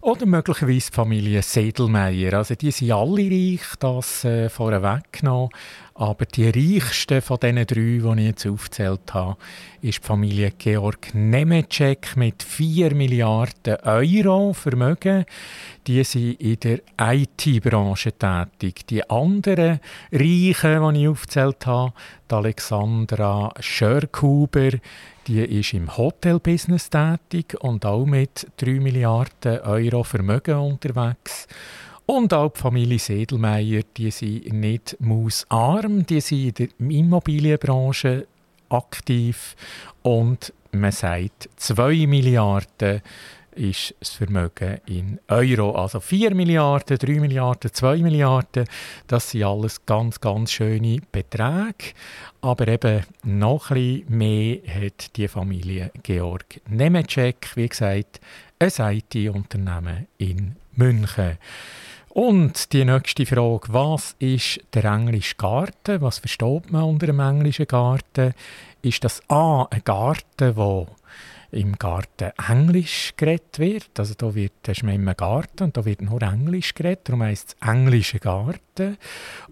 oder 0.00 0.26
möglicherweise 0.26 0.90
die 0.90 0.94
Familie 0.94 1.42
Sedelmeier. 1.42 2.34
Also 2.34 2.54
die 2.54 2.70
sind 2.70 2.92
alle 2.92 3.28
reich, 3.30 3.74
das 3.80 4.24
äh, 4.24 4.48
vorweg 4.48 5.12
genommen. 5.12 5.50
Aber 5.96 6.26
die 6.26 6.48
reichste 6.48 7.20
von 7.20 7.38
diesen 7.40 7.66
drei, 7.66 8.14
die 8.14 8.20
ich 8.20 8.26
jetzt 8.26 8.46
aufgezählt 8.46 9.14
habe, 9.14 9.36
ist 9.80 10.02
die 10.02 10.06
Familie 10.06 10.52
Georg 10.58 11.14
Nemetschek 11.14 12.16
mit 12.16 12.42
4 12.42 12.94
Milliarden 12.94 13.76
Euro 13.84 14.52
Vermögen. 14.52 15.24
Die 15.86 16.02
sind 16.02 16.40
in 16.40 16.58
der 16.60 16.80
IT-Branche 17.00 18.12
tätig. 18.12 18.86
Die 18.88 19.08
anderen 19.08 19.80
Reichen, 20.12 20.94
die 20.94 21.02
ich 21.02 21.08
aufgezählt 21.08 21.64
habe, 21.66 21.92
die 22.28 22.34
Alexandra 22.34 23.54
Schörkhuber, 23.60 24.72
die 25.26 25.40
ist 25.40 25.74
im 25.74 25.96
Hotelbusiness 25.96 26.90
tätig 26.90 27.56
und 27.60 27.84
auch 27.84 28.04
mit 28.04 28.46
3 28.58 28.80
Milliarden 28.80 29.60
Euro 29.60 30.04
Vermögen 30.04 30.58
unterwegs. 30.58 31.46
Und 32.06 32.34
auch 32.34 32.52
die 32.52 32.60
Familie 32.60 32.98
Sedelmeier, 32.98 33.82
die 33.96 34.10
sind 34.10 34.52
nicht 34.52 34.96
mausarm, 35.00 36.04
die 36.04 36.20
sind 36.20 36.60
in 36.60 36.68
der 36.78 36.90
Immobilienbranche 36.90 38.26
aktiv 38.68 39.56
und 40.02 40.52
man 40.72 40.92
sagt 40.92 41.48
2 41.56 42.06
Milliarden 42.06 43.00
ist 43.56 43.94
das 44.00 44.10
Vermögen 44.10 44.80
in 44.86 45.20
Euro. 45.28 45.72
Also 45.72 46.00
4 46.00 46.34
Milliarden, 46.34 46.98
3 46.98 47.20
Milliarden, 47.20 47.72
2 47.72 47.98
Milliarden, 47.98 48.66
das 49.06 49.30
sind 49.30 49.44
alles 49.44 49.84
ganz, 49.86 50.20
ganz 50.20 50.52
schöne 50.52 51.00
Beträge. 51.12 51.94
Aber 52.40 52.68
eben 52.68 53.04
noch 53.22 53.70
ein 53.70 53.74
bisschen 53.74 54.18
mehr 54.18 54.58
hat 54.66 55.16
die 55.16 55.28
Familie 55.28 55.90
Georg 56.02 56.60
Nemetschek, 56.68 57.50
wie 57.54 57.68
gesagt, 57.68 58.20
ein 58.58 59.02
IT-Unternehmen 59.14 60.06
in 60.18 60.56
München. 60.76 61.38
Und 62.14 62.72
die 62.72 62.84
nächste 62.84 63.26
Frage, 63.26 63.72
was 63.72 64.14
ist 64.20 64.60
der 64.72 64.84
englische 64.84 65.34
Garten? 65.34 66.00
Was 66.00 66.18
versteht 66.18 66.70
man 66.70 66.84
unter 66.84 67.06
dem 67.06 67.18
englischen 67.18 67.66
Garten? 67.66 68.34
Ist 68.82 69.02
das 69.02 69.20
A, 69.28 69.64
ein 69.64 69.82
Garten, 69.84 70.54
der 70.54 70.86
im 71.54 71.78
Garten 71.78 72.32
Englisch 72.48 73.12
geredet 73.16 73.58
wird. 73.58 73.98
Also 73.98 74.14
da 74.14 74.34
wird, 74.34 74.52
da 74.62 74.72
ist 74.72 74.82
man 74.82 74.94
im 74.94 75.06
Garten 75.16 75.64
und 75.64 75.76
da 75.76 75.84
wird 75.84 76.02
nur 76.02 76.22
Englisch 76.22 76.74
geredet, 76.74 77.08
darum 77.08 77.22
heisst 77.22 77.56
es 77.60 77.68
Englischer 77.68 78.18
Garten». 78.18 78.98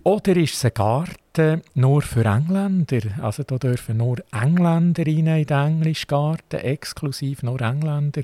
Oder 0.03 0.37
ist 0.37 0.55
es 0.55 0.65
ein 0.65 0.75
Garten 0.75 1.63
nur 1.75 2.03
für 2.03 2.25
Engländer? 2.25 3.01
Also 3.21 3.43
da 3.45 3.57
dürfen 3.57 3.99
nur 3.99 4.19
Engländer 4.33 5.07
rein 5.07 5.27
in 5.27 5.47
den 5.47 5.59
Englischen 5.59 6.09
Garten, 6.09 6.61
exklusiv 6.61 7.43
nur 7.43 7.61
Engländer. 7.61 8.23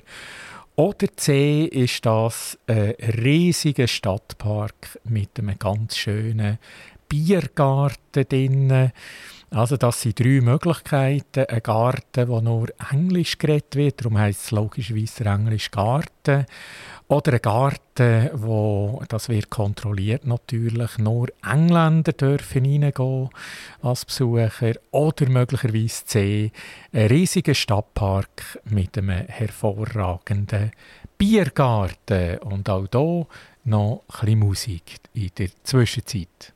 Oder 0.74 1.08
C 1.16 1.64
ist 1.64 2.06
das 2.06 2.58
ein 2.66 2.94
riesiger 3.22 3.88
Stadtpark 3.88 5.00
mit 5.04 5.38
einem 5.38 5.58
ganz 5.58 5.96
schönen 5.96 6.58
Biergarten 7.08 8.28
drinnen. 8.28 8.92
Also 9.50 9.78
das 9.78 10.02
sind 10.02 10.20
drei 10.20 10.42
Möglichkeiten. 10.42 11.46
Ein 11.46 11.62
Garten, 11.62 12.28
wo 12.28 12.40
nur 12.40 12.68
Englisch 12.90 13.38
geredet 13.38 13.76
wird, 13.76 14.00
darum 14.00 14.18
heisst 14.18 14.44
es 14.44 14.50
logischerweise 14.50 15.24
Englisch 15.24 15.70
Garten. 15.70 16.44
Oder 17.08 17.32
ein 17.32 17.40
Garten, 17.40 18.30
wo, 18.34 19.02
das 19.08 19.30
wird 19.30 19.48
kontrolliert 19.48 20.26
natürlich, 20.26 20.98
nur 20.98 21.28
Engländer 21.42 22.12
dürfen 22.12 22.64
hineingehen 22.64 23.30
als 23.80 24.04
Besucher. 24.04 24.74
Oder 24.90 25.30
möglicherweise 25.30 26.04
C, 26.04 26.52
ein 26.92 27.06
riesiger 27.06 27.54
Stadtpark 27.54 28.60
mit 28.64 28.98
einem 28.98 29.26
hervorragenden 29.28 30.72
Biergarten. 31.16 32.36
Und 32.40 32.68
auch 32.68 32.86
hier 32.92 33.26
noch 33.64 34.02
ein 34.08 34.20
bisschen 34.20 34.38
Musik 34.40 34.96
in 35.14 35.30
der 35.38 35.48
Zwischenzeit. 35.64 36.52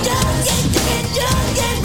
just, 0.00 0.74
yeah, 0.74 1.02
yeah, 1.14 1.54
yeah, 1.54 1.74
just 1.74 1.81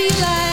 feel 0.00 0.20
like 0.20 0.49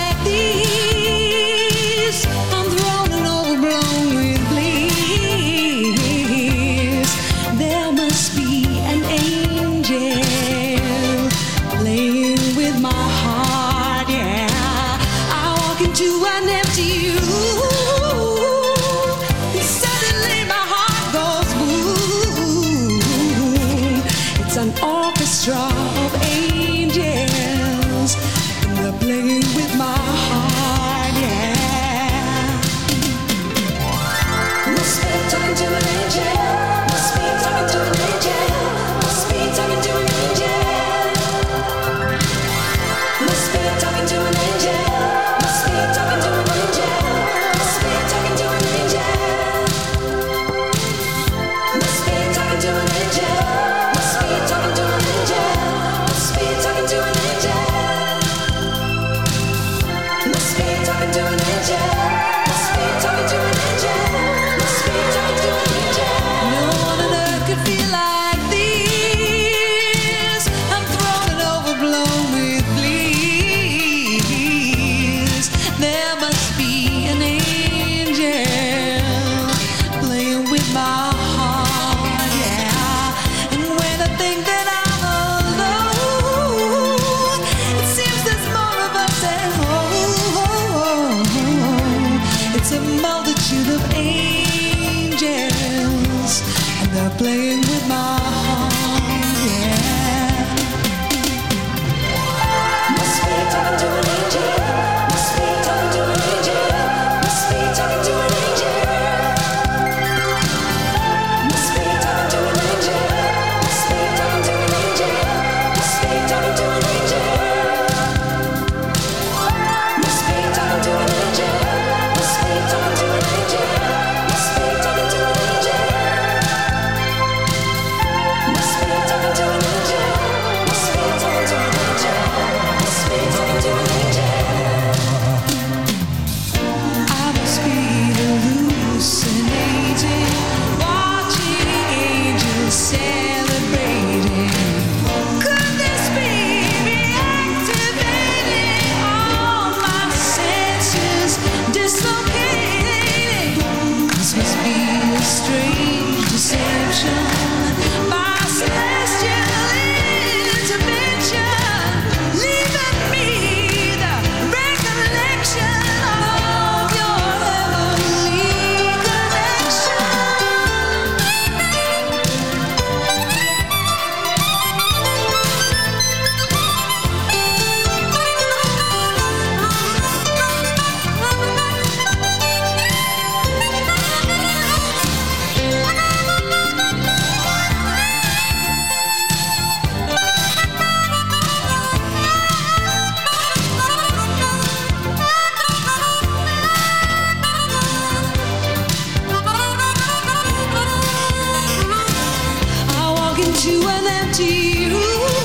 into 203.58 203.88
an 203.88 204.06
empty 204.06 204.88
room. 204.88 205.37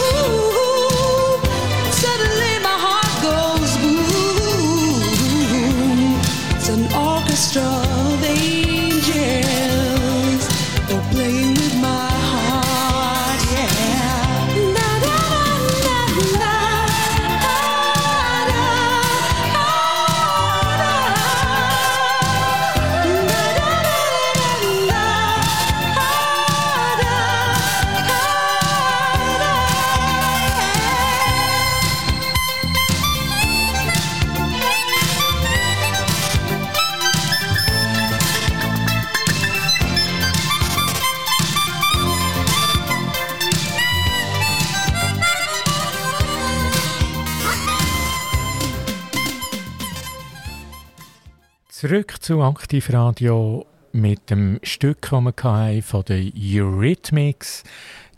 Zurück 51.93 52.23
zu 52.23 52.41
Aktivradio 52.41 53.67
mit 53.93 54.31
dem 54.31 54.59
Stück, 54.63 55.11
das 55.11 55.21
wir 55.21 55.35
hatten 55.43 55.83
von 55.83 56.03
den 56.07 56.33
Eurythmics. 56.35 57.65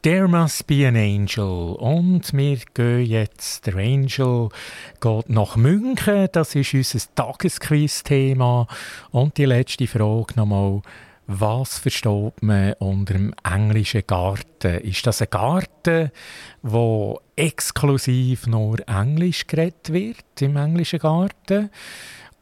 There 0.03 0.29
must 0.29 0.69
be 0.69 0.87
an 0.87 0.95
angel. 0.95 1.75
Und 1.75 2.33
wir 2.33 2.59
gehen 2.73 3.05
jetzt, 3.05 3.67
der 3.67 3.75
Angel 3.75 4.51
geht 5.01 5.29
nach 5.29 5.57
München. 5.57 6.29
Das 6.31 6.55
ist 6.55 6.73
unser 6.73 7.01
Tagesquiz-Thema. 7.17 8.69
Und 9.11 9.39
die 9.39 9.45
letzte 9.47 9.89
Frage 9.89 10.35
nochmal. 10.37 10.81
Was 11.27 11.79
versteht 11.79 12.43
man 12.43 12.75
unter 12.75 13.15
dem 13.15 13.35
englischen 13.43 14.07
Garten? 14.07 14.79
Ist 14.83 15.05
das 15.05 15.21
ein 15.21 15.29
Garten, 15.31 16.13
wo 16.63 17.19
exklusiv 17.35 18.47
nur 18.47 18.87
Englisch 18.87 19.49
geredet 19.49 19.93
wird 19.93 20.43
im 20.43 20.59
englischen 20.59 21.01
Garten? 21.01 21.71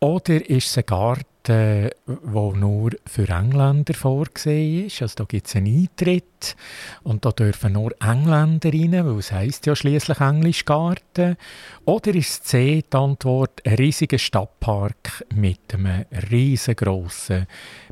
Oder 0.02 0.50
ist 0.50 0.66
es 0.66 0.78
ein 0.78 0.86
Garten, 0.86 1.31
der 1.46 1.92
nur 2.06 2.90
für 3.06 3.28
Engländer 3.28 3.94
vorgesehen 3.94 4.86
ist? 4.86 5.02
Also 5.02 5.16
da 5.16 5.24
gibt 5.24 5.46
es 5.46 5.56
einen 5.56 5.66
Eintritt 5.66 6.56
und 7.02 7.24
da 7.24 7.30
dürfen 7.30 7.74
nur 7.74 7.92
Engländer 8.00 8.72
rein, 8.72 8.92
weil 8.92 9.18
es 9.18 9.32
heisst 9.32 9.66
ja 9.66 9.74
schließlich 9.74 10.20
Englischgarten. 10.20 11.36
Oder 11.84 12.14
ist 12.14 12.46
C 12.46 12.82
die 12.82 12.96
Antwort 12.96 13.60
ein 13.64 13.74
riesiger 13.74 14.18
Stadtpark 14.18 15.24
mit 15.34 15.74
einem 15.74 16.04
riesengroßen 16.30 17.46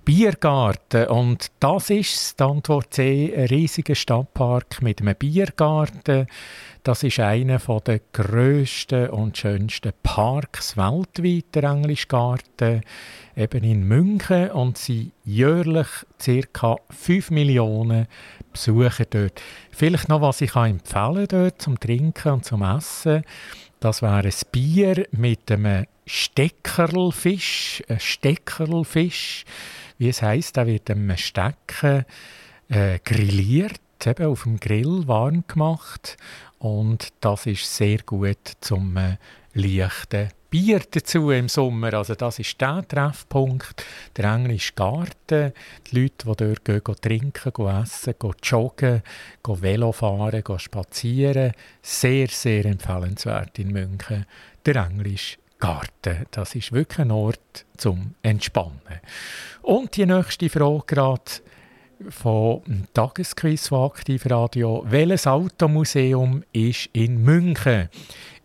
Biergarten? 0.05 1.09
Und 1.09 1.51
das 1.61 1.91
ist 1.91 2.39
die 2.39 2.45
Antwort 2.45 2.95
C, 2.95 3.35
ein 3.37 3.47
riesiger 3.47 3.95
Stadtpark 3.95 4.83
mit 4.83 5.01
einem 5.01 5.17
Biergarten. 5.17 6.27
Das 6.83 7.03
ist 7.03 7.21
einer 7.21 7.59
der 7.59 8.01
grössten 8.13 9.11
und 9.11 9.37
schönsten 9.37 9.93
Parks 10.03 10.79
weltweit, 10.79 11.55
der 11.55 11.65
Englischgarten, 11.65 12.81
eben 13.41 13.65
in 13.65 13.89
München. 13.89 14.51
Und 14.51 14.79
sie 14.79 15.13
jährlich 15.25 15.89
ca. 16.53 16.77
5 16.91 17.31
Millionen 17.31 18.07
Besucher 18.53 19.05
dort. 19.09 19.41
Vielleicht 19.71 20.09
noch, 20.09 20.21
was 20.21 20.41
ich 20.41 20.55
empfehlen 20.55 21.27
dort 21.29 21.61
zum 21.61 21.79
Trinken 21.81 22.33
und 22.33 22.45
zum 22.45 22.63
Essen. 22.63 23.25
Das 23.81 24.03
wäre 24.03 24.29
ein 24.29 24.33
Bier 24.53 25.07
mit 25.13 25.51
einem 25.51 25.87
Steckerlfisch. 26.07 27.83
Ein 27.89 28.01
Steckerlfisch, 28.01 29.45
wie 29.99 30.09
es 30.09 30.23
heisst, 30.23 30.57
der 30.57 30.67
wird 30.67 30.91
einem 30.91 31.17
Stecken 31.17 32.05
äh, 32.69 32.99
grilliert, 33.05 33.81
eben 34.05 34.27
auf 34.27 34.45
dem 34.45 34.61
Grill 34.61 35.07
warm 35.07 35.45
gemacht 35.47 36.17
und 36.59 37.09
das 37.21 37.47
ist 37.47 37.75
sehr 37.75 37.99
gut 37.99 38.53
zum 38.61 38.97
äh, 38.97 39.17
leichten 39.55 40.31
Bier 40.51 40.81
dazu 40.91 41.31
im 41.31 41.49
Sommer. 41.49 41.95
Also 41.95 42.17
das 42.17 42.41
ist 42.41 42.61
der 42.61 42.87
Treffpunkt, 42.87 43.85
der 44.17 44.25
englische 44.35 44.73
Garten. 44.75 45.53
Die 45.87 46.01
Leute, 46.01 46.27
die 46.27 46.37
dort 46.37 46.65
gehen, 46.65 46.85
gehen 46.85 47.01
trinken, 47.01 47.53
gehen 47.53 47.83
essen, 47.83 48.15
gehen 48.19 48.35
joggen, 48.43 49.03
gehen 49.45 49.63
Velo 49.63 49.93
fahren, 49.93 50.43
gehen 50.43 50.59
spazieren. 50.59 51.53
Sehr, 51.83 52.27
sehr 52.29 52.65
empfehlenswert 52.65 53.59
in 53.61 53.73
München. 53.73 54.27
Der 54.67 54.77
englische 54.77 55.39
Garten. 55.61 56.27
Das 56.33 56.55
ist 56.57 56.73
wirklich 56.73 56.99
ein 56.99 57.13
Ort 57.13 57.65
zum 57.77 58.15
Entspannen. 58.23 59.01
Und 59.63 59.97
die 59.97 60.07
nächste 60.07 60.49
Frage 60.49 60.83
gerade 60.87 61.31
vom 62.09 62.63
Tagesquiz 62.95 63.69
von 63.69 63.91
Aktivradio. 63.91 64.85
Welches 64.89 65.27
Automuseum 65.27 66.43
ist 66.53 66.89
in 66.93 67.23
München? 67.23 67.89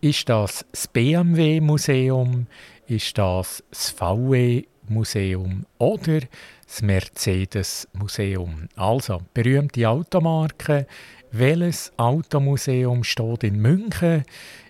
Ist 0.00 0.28
das 0.28 0.64
das 0.70 0.86
BMW-Museum? 0.88 2.46
Ist 2.86 3.16
das 3.18 3.64
das 3.70 3.90
VW-Museum 3.90 5.64
oder 5.78 6.20
das 6.66 6.82
Mercedes-Museum? 6.82 8.68
Also, 8.76 9.22
berühmte 9.32 9.88
Automarke. 9.88 10.86
Welches 11.32 11.92
Automuseum 11.96 13.04
steht 13.04 13.44
in 13.44 13.60
München? 13.60 14.24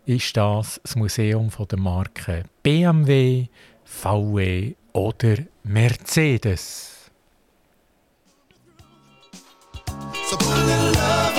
Ist 0.05 0.37
das 0.37 0.81
das 0.83 0.97
Museum 0.97 1.51
von 1.51 1.69
der 1.69 1.79
Marke 1.79 2.45
BMW, 2.63 3.47
VW 3.85 4.75
oder 4.93 5.37
Mercedes? 5.65 6.96
So 10.29 10.37
put 10.37 10.49
a 10.49 10.65
little 10.65 10.93
love 10.93 11.36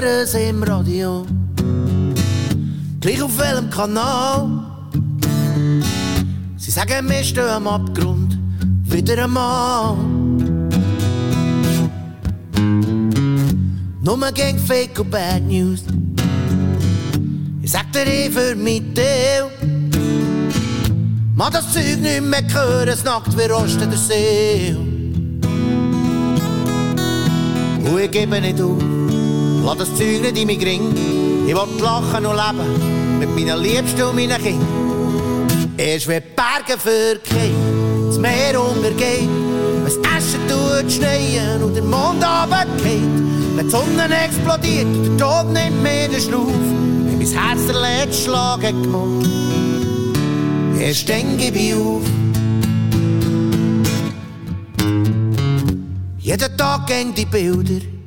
Ich 0.00 0.06
höre 0.06 0.26
sie 0.26 0.44
im 0.44 0.62
Radio, 0.62 1.26
gleich 3.02 3.22
auf 3.22 3.38
welchem 3.38 3.68
Kanal. 3.68 4.48
Sie 6.56 6.70
sagen, 6.70 7.06
wir 7.06 7.22
stehen 7.22 7.44
am 7.44 7.66
Abgrund, 7.66 8.38
wieder 8.84 9.24
einmal. 9.24 9.96
Nur 14.00 14.32
gegen 14.32 14.58
Fake 14.58 14.98
und 14.98 15.10
Bad 15.10 15.42
News. 15.42 15.84
Ich 17.60 17.70
sag 17.70 17.92
dir, 17.92 18.06
ich 18.06 18.32
für 18.32 18.56
mich 18.56 18.82
Teil. 18.94 19.50
Man 21.36 21.52
das 21.52 21.74
Zeug 21.74 22.00
nicht 22.00 22.22
mehr 22.22 22.42
hören, 22.50 22.88
es 22.88 23.04
nackt 23.04 23.36
wie 23.36 23.52
Rost 23.52 23.78
der 23.78 23.92
See. 23.92 24.74
Und 27.84 28.00
ich 28.00 28.10
gebe 28.10 28.40
nicht 28.40 28.62
auf, 28.62 28.82
lass 29.64 29.78
das 29.78 29.88
Zeug 29.96 30.22
nicht 30.22 30.38
in 30.38 30.46
mich 30.46 30.64
ring. 30.64 30.94
Ich 31.46 31.54
will 31.54 31.82
lachen 31.82 32.26
und 32.26 32.36
leben, 32.36 33.18
mit 33.18 33.34
meinen 33.34 33.62
Liebsten 33.62 34.02
und 34.02 34.16
meinen 34.16 34.42
Kindern. 34.42 35.76
Erst 35.76 36.08
wenn 36.08 36.22
Berge 36.36 36.78
verkehren, 36.78 38.06
das 38.06 38.18
Meer 38.18 38.60
untergeht, 38.60 39.28
wenn 39.28 39.86
es 39.86 39.98
Asche 39.98 40.38
tut 40.46 40.92
schneien 40.92 41.62
und 41.62 41.74
der 41.74 41.82
Mond 41.82 42.22
runtergeht, 42.22 43.02
wenn 43.56 43.66
die 43.66 43.70
Sonne 43.70 44.08
explodiert 44.24 44.86
und 44.86 45.18
der 45.18 45.26
Tod 45.26 45.52
nimmt 45.52 45.82
mir 45.82 46.08
den 46.08 46.20
Schnuff, 46.20 46.52
wenn 46.52 47.18
mein 47.18 47.26
Herz 47.26 47.66
den 47.66 47.76
letzten 47.76 48.24
Schlag 48.24 48.62
hat 48.62 48.82
gemacht, 48.82 49.28
erst 50.78 51.08
dann 51.08 51.36
gebe 51.38 51.58
ich 51.58 51.74
auf. 51.74 52.02
Jeden 56.18 56.56
Tag 56.56 56.86
gehen 56.86 57.14
die 57.14 57.24
Bilder 57.24 57.99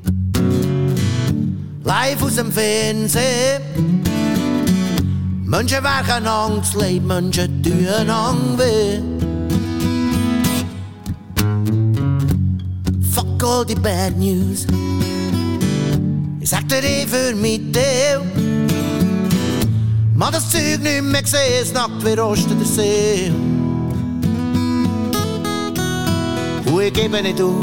live 1.84 2.24
aus 2.24 2.36
dem 2.36 2.52
Fernsehen. 2.52 4.04
Menschen 5.46 5.84
werken 5.84 6.26
Angst, 6.26 6.74
Leid, 6.76 7.04
Menschen 7.04 7.62
tun 7.62 8.58
weh. 8.58 9.00
Fuck 13.14 13.44
all 13.44 13.66
die 13.66 13.76
Bad 13.76 14.18
News. 14.18 14.66
Ich 16.40 16.50
sag 16.50 16.68
dir 16.68 16.82
für 17.08 17.36
mich 17.36 17.62
Teil. 17.72 18.22
Man 20.16 20.32
das 20.32 20.50
Zeug 20.50 20.80
nicht 20.82 21.04
mehr 21.04 21.22
gesehen, 21.22 21.62
es 21.62 21.74
nackt 21.74 22.06
wie 22.06 22.14
Rost 22.14 22.48
der 22.50 22.66
See. 22.66 23.32
Und 26.66 26.82
ich 26.82 26.94
gebe 26.94 27.22
nicht 27.22 27.42
auf, 27.42 27.54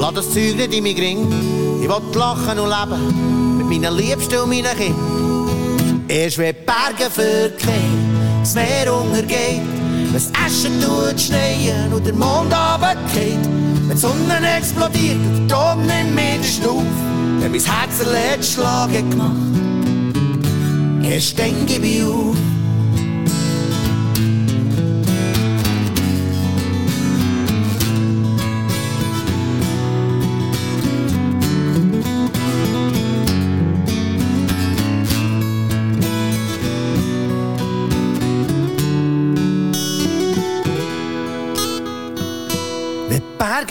lass 0.00 0.14
das 0.14 0.30
Zeug 0.32 0.56
nicht 0.56 0.98
in. 0.98 1.63
Ich 1.84 1.90
will 1.90 2.18
lachen 2.18 2.58
und 2.58 2.70
leben, 2.70 3.58
mit 3.58 3.66
meinen 3.68 3.94
Liebsten 3.98 4.38
und 4.38 4.48
meinen 4.48 4.74
Kindern. 4.74 6.02
Erst 6.08 6.38
wenn 6.38 6.54
die 6.54 6.64
Berge 6.64 7.10
verkehren, 7.10 8.40
das 8.40 8.54
Meer 8.54 8.90
untergeht, 8.90 9.60
wenn 10.06 10.14
es 10.14 10.30
Asche 10.32 10.70
tut 10.80 11.20
schneien 11.20 11.92
und 11.92 12.06
der 12.06 12.14
Mond 12.14 12.50
runtergeht, 12.54 13.38
wenn 13.86 13.90
die 13.90 13.96
Sonne 13.98 14.56
explodiert 14.56 15.16
und 15.16 15.46
der 15.46 15.58
Tod 15.58 15.76
nimmt 15.76 16.14
mir 16.14 16.36
den 16.36 16.42
Schnuff, 16.44 16.84
wenn 17.40 17.52
mein 17.52 17.60
Herz 17.60 17.98
den 17.98 18.12
letzten 18.12 18.54
Schlag 18.54 18.88
hat 18.90 19.10
gemacht, 19.10 19.36
erst 21.02 21.38
dann 21.38 21.66
gebe 21.66 21.86
ich 21.86 22.02
auf. 22.02 22.33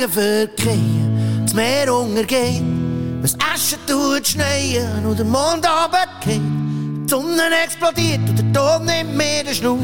Berge 0.08 0.10
verkehren, 0.10 1.44
das 1.44 1.54
Meer 1.54 1.94
untergeht, 1.94 2.64
es 3.24 3.36
Asche 3.36 3.78
tut 3.88 4.28
schneien 4.28 5.06
und 5.06 5.18
der 5.18 5.26
Mond 5.26 5.66
runtergeht, 5.66 6.42
die 7.06 7.10
Sonne 7.10 7.44
explodiert 7.64 8.28
und 8.28 8.38
der 8.38 8.54
Tod 8.54 8.86
nimmt 8.86 9.16
mir 9.16 9.44
den 9.44 9.54
Schnuff, 9.54 9.80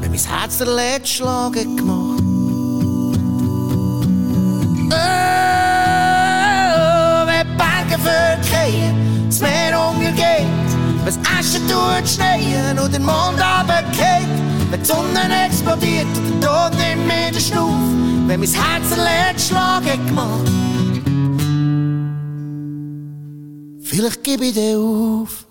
wenn 0.00 0.10
mein 0.10 0.20
Herz 0.20 0.58
den 0.58 0.68
letzten 0.68 1.06
Schlag 1.06 1.56
hat 1.56 1.76
gemacht. 1.76 2.20
Oh, 4.90 4.96
wenn 7.26 7.56
Berge 7.56 7.98
verkehren, 8.02 9.26
das 9.28 9.40
Meer 9.40 9.80
untergeht, 9.80 10.46
es 11.06 11.18
Asche 11.38 11.60
tut 11.68 12.08
schneien 12.08 12.78
und 12.78 12.92
der 12.92 13.00
Mond 13.00 13.40
runtergeht, 13.40 14.28
wenn 14.70 14.80
die 14.80 14.86
Sonne 14.86 15.46
explodiert 15.46 16.06
und 16.16 16.42
der 16.42 16.50
Tod 16.50 16.72
nimmt 16.78 17.06
mir 17.06 17.30
den 17.30 17.40
Schnuff, 17.40 18.03
wenn 18.26 18.40
mein 18.40 18.52
Herz 18.52 18.96
letzten 18.96 19.48
Schlag 19.48 19.84
hat 19.84 20.06
gemacht. 20.06 20.48
Vielleicht 23.82 24.24
gebe 24.24 24.46
ich 24.46 24.54
dir 24.54 24.78
auf. 24.78 25.46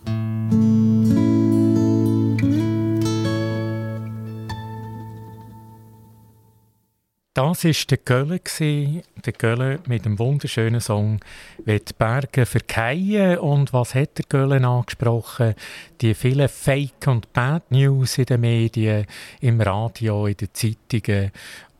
Das 7.35 7.65
war 7.65 7.71
der 7.89 7.97
Gölle, 7.97 8.39
gsi, 8.39 9.01
der 9.25 9.33
Gölle 9.33 9.79
mit 9.87 10.05
dem 10.05 10.19
wunderschönen 10.19 10.79
Song 10.79 11.19
«Wenn 11.65 11.79
die 11.79 11.93
Berge 11.97 12.45
verkehren». 12.45 13.39
Und 13.39 13.73
was 13.73 13.95
hat 13.95 14.19
der 14.19 14.25
Gölle 14.29 14.63
angesprochen? 14.63 15.55
Die 16.01 16.13
vielen 16.13 16.47
Fake- 16.47 17.07
und 17.07 17.33
Bad 17.33 17.71
News 17.71 18.19
in 18.19 18.25
den 18.25 18.41
Medien, 18.41 19.07
im 19.41 19.59
Radio, 19.61 20.27
in 20.27 20.37
den 20.37 20.49
Zeitungen 20.53 21.31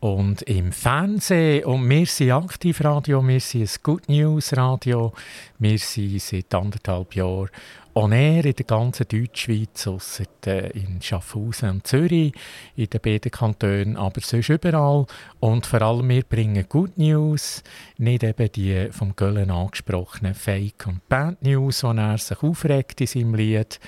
und 0.04 0.42
im 0.42 0.70
Fernsehen. 0.70 1.64
Und 1.64 1.88
wir 1.88 2.04
sind 2.04 2.30
Aktivradio, 2.30 3.26
wir 3.26 3.40
sind 3.40 3.62
ein 3.62 3.82
Good 3.82 4.06
News 4.10 4.54
Radio. 4.54 5.14
Wir 5.58 5.78
sind 5.78 6.20
seit 6.20 6.54
anderthalb 6.54 7.16
Jahren 7.16 7.48
on 7.94 8.12
air 8.12 8.44
in 8.44 8.54
der 8.54 8.64
ganzen 8.64 9.06
Deutschschweiz, 9.08 9.86
ausser 9.86 10.24
äh, 10.46 10.70
in 10.70 11.00
Schaffhausen 11.00 11.70
und 11.70 11.86
Zürich, 11.86 12.32
in 12.74 12.90
den 12.90 13.00
beiden 13.00 13.30
Kantonen, 13.30 13.96
aber 13.96 14.20
sonst 14.20 14.48
überall. 14.48 15.06
Und 15.40 15.66
vor 15.66 15.82
allem, 15.82 16.08
wir 16.08 16.24
bringen 16.24 16.66
Good 16.68 16.98
News, 16.98 17.62
nicht 17.96 18.24
eben 18.24 18.50
die 18.52 18.88
vom 18.90 19.14
Göllen 19.14 19.50
angesprochenen 19.50 20.34
Fake- 20.34 20.86
und 20.86 21.08
Bad 21.08 21.42
News, 21.42 21.84
wo 21.84 21.92
er 21.92 22.18
sich 22.18 22.42
aufregt 22.42 23.00
in 23.00 23.06
seinem 23.06 23.34
Lied. 23.34 23.78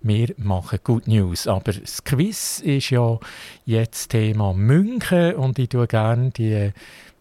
Wir 0.00 0.34
machen 0.36 0.80
Good 0.82 1.06
News. 1.06 1.46
Aber 1.46 1.72
das 1.72 2.02
Quiz 2.02 2.58
ist 2.58 2.90
ja 2.90 3.18
jetzt 3.64 4.08
Thema 4.08 4.52
München 4.52 5.36
und 5.36 5.58
ich 5.60 5.68
tue 5.68 5.86
gerne 5.86 6.30
die 6.30 6.72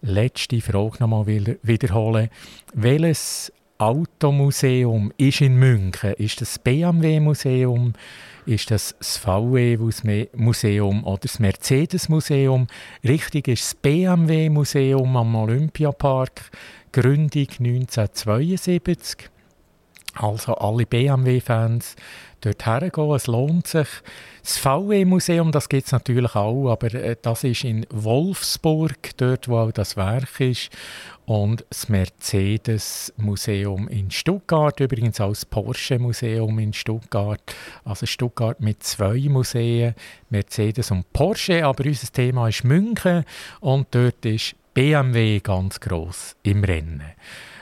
letzte 0.01 0.59
Frage 0.61 0.97
nochmal 0.99 1.27
wiederholen. 1.27 2.29
Welches 2.73 3.53
Automuseum 3.81 5.11
ist 5.17 5.41
in 5.41 5.55
München? 5.55 6.13
Ist 6.13 6.39
das 6.39 6.59
BMW-Museum? 6.59 7.93
Ist 8.45 8.69
das 8.69 8.95
das 8.99 9.17
VW-Museum 9.17 11.03
oder 11.03 11.17
das 11.21 11.39
Mercedes-Museum? 11.39 12.67
Richtig 13.03 13.47
ist 13.47 13.63
das 13.63 13.73
BMW-Museum 13.73 15.17
am 15.17 15.33
Olympiapark, 15.33 16.51
Gründung 16.91 17.47
1972. 17.59 19.31
Also 20.13 20.53
alle 20.53 20.85
BMW-Fans 20.85 21.95
dort 22.41 22.65
hergehen, 22.65 23.11
es 23.11 23.27
lohnt 23.27 23.67
sich. 23.67 23.87
Das 24.43 24.57
VW-Museum, 24.57 25.51
das 25.51 25.69
gibt 25.69 25.85
es 25.85 25.91
natürlich 25.91 26.35
auch, 26.35 26.69
aber 26.69 26.93
äh, 26.93 27.15
das 27.21 27.43
ist 27.43 27.63
in 27.63 27.85
Wolfsburg, 27.89 29.17
dort 29.17 29.47
wo 29.47 29.57
auch 29.57 29.71
das 29.71 29.95
Werk 29.95 30.39
ist. 30.39 30.69
Und 31.31 31.63
das 31.69 31.87
Mercedes-Museum 31.87 33.87
in 33.87 34.11
Stuttgart, 34.11 34.77
übrigens 34.81 35.21
auch 35.21 35.29
das 35.29 35.45
Porsche-Museum 35.45 36.59
in 36.59 36.73
Stuttgart. 36.73 37.39
Also 37.85 38.05
Stuttgart 38.05 38.59
mit 38.59 38.83
zwei 38.83 39.29
Museen, 39.29 39.95
Mercedes 40.29 40.91
und 40.91 41.13
Porsche. 41.13 41.65
Aber 41.65 41.85
unser 41.85 42.11
Thema 42.11 42.49
ist 42.49 42.65
München 42.65 43.23
und 43.61 43.87
dort 43.91 44.25
ist 44.25 44.55
BMW 44.73 45.39
ganz 45.39 45.79
groß 45.79 46.35
im 46.43 46.65
Rennen. 46.65 47.01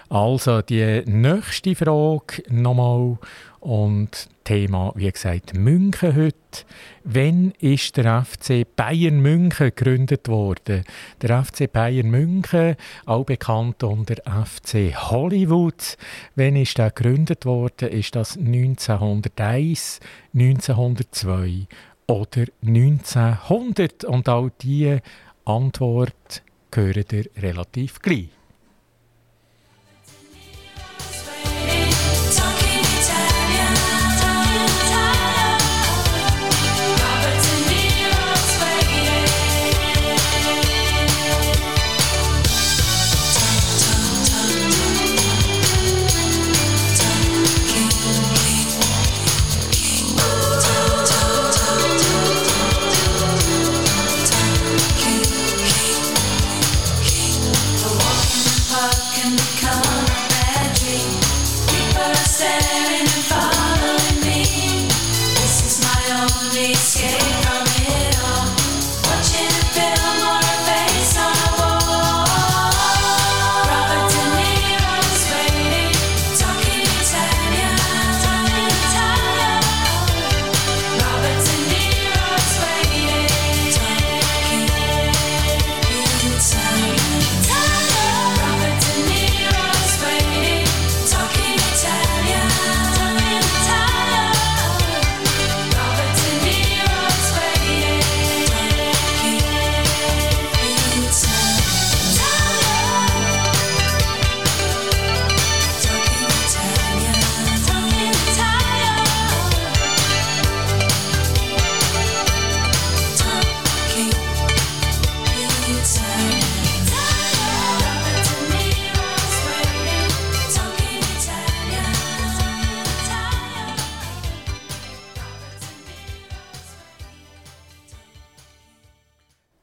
Also 0.10 0.64
die 0.64 1.04
nächste 1.06 1.76
Frage 1.76 2.42
nochmal 2.50 3.20
und 3.60 4.30
Thema, 4.44 4.94
wie 4.96 5.12
gesagt, 5.12 5.54
München 5.54 6.16
heute. 6.16 6.66
Wann 7.04 7.52
ist 7.60 7.98
der 7.98 8.24
FC 8.26 8.66
Bayern 8.76 9.20
München 9.20 9.68
gegründet 9.76 10.28
worden? 10.28 10.84
Der 11.22 11.44
FC 11.44 11.72
Bayern 11.72 12.10
München, 12.10 12.76
auch 13.06 13.26
bekannt 13.26 13.84
unter 13.84 14.16
FC 14.16 14.96
Hollywood. 14.96 15.98
Wann 16.36 16.56
ist 16.56 16.78
der 16.78 16.92
gegründet 16.92 17.46
worden? 17.46 17.90
Ist 17.90 18.16
das 18.16 18.38
1901, 18.38 20.00
1902 20.34 21.68
oder 22.08 22.46
1900? 22.66 24.04
Und 24.06 24.30
auch 24.30 24.50
diese 24.62 25.02
Antwort 25.46 26.44
gehört 26.72 27.14
ihr 27.14 27.26
relativ 27.38 28.00
gleich. 28.00 28.30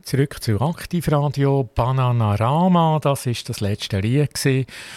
Zurück 0.07 0.41
zu 0.41 0.61
Aktivradio 0.61 1.69
Bananarama, 1.75 3.01
das 3.03 3.27
ist 3.27 3.49
das 3.49 3.59
letzte 3.59 3.99
Lied 3.99 4.31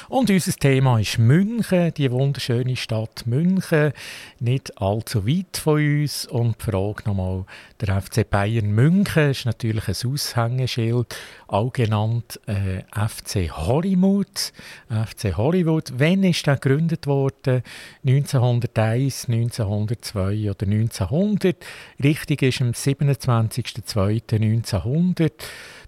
und 0.07 0.29
unser 0.29 0.53
Thema 0.53 0.99
ist 0.99 1.17
München, 1.17 1.91
die 1.95 2.11
wunderschöne 2.11 2.75
Stadt 2.75 3.25
München, 3.25 3.93
nicht 4.39 4.79
allzu 4.79 5.25
weit 5.25 5.57
von 5.57 6.01
uns 6.01 6.27
und 6.27 6.57
die 6.61 6.65
Frage 6.65 7.01
nochmal, 7.07 7.45
der 7.81 7.99
FC 7.99 8.29
Bayern 8.29 8.69
München 8.69 9.31
ist 9.31 9.47
natürlich 9.47 9.87
ein 9.87 10.11
Aushängeschild, 10.11 11.15
auch 11.47 11.73
genannt 11.73 12.39
äh, 12.45 12.83
FC 12.91 13.49
Hollywood. 13.49 14.53
FC 14.89 15.35
Hollywood, 15.35 15.91
wann 15.97 16.23
ist 16.23 16.45
der 16.45 16.57
gegründet 16.57 17.07
worden? 17.07 17.63
1901, 18.05 19.27
1902 19.27 20.51
oder 20.51 20.67
1900? 20.67 21.55
Richtig 22.03 22.43
ist 22.43 22.61
am 22.61 22.73
27.02.1900. 22.73 24.98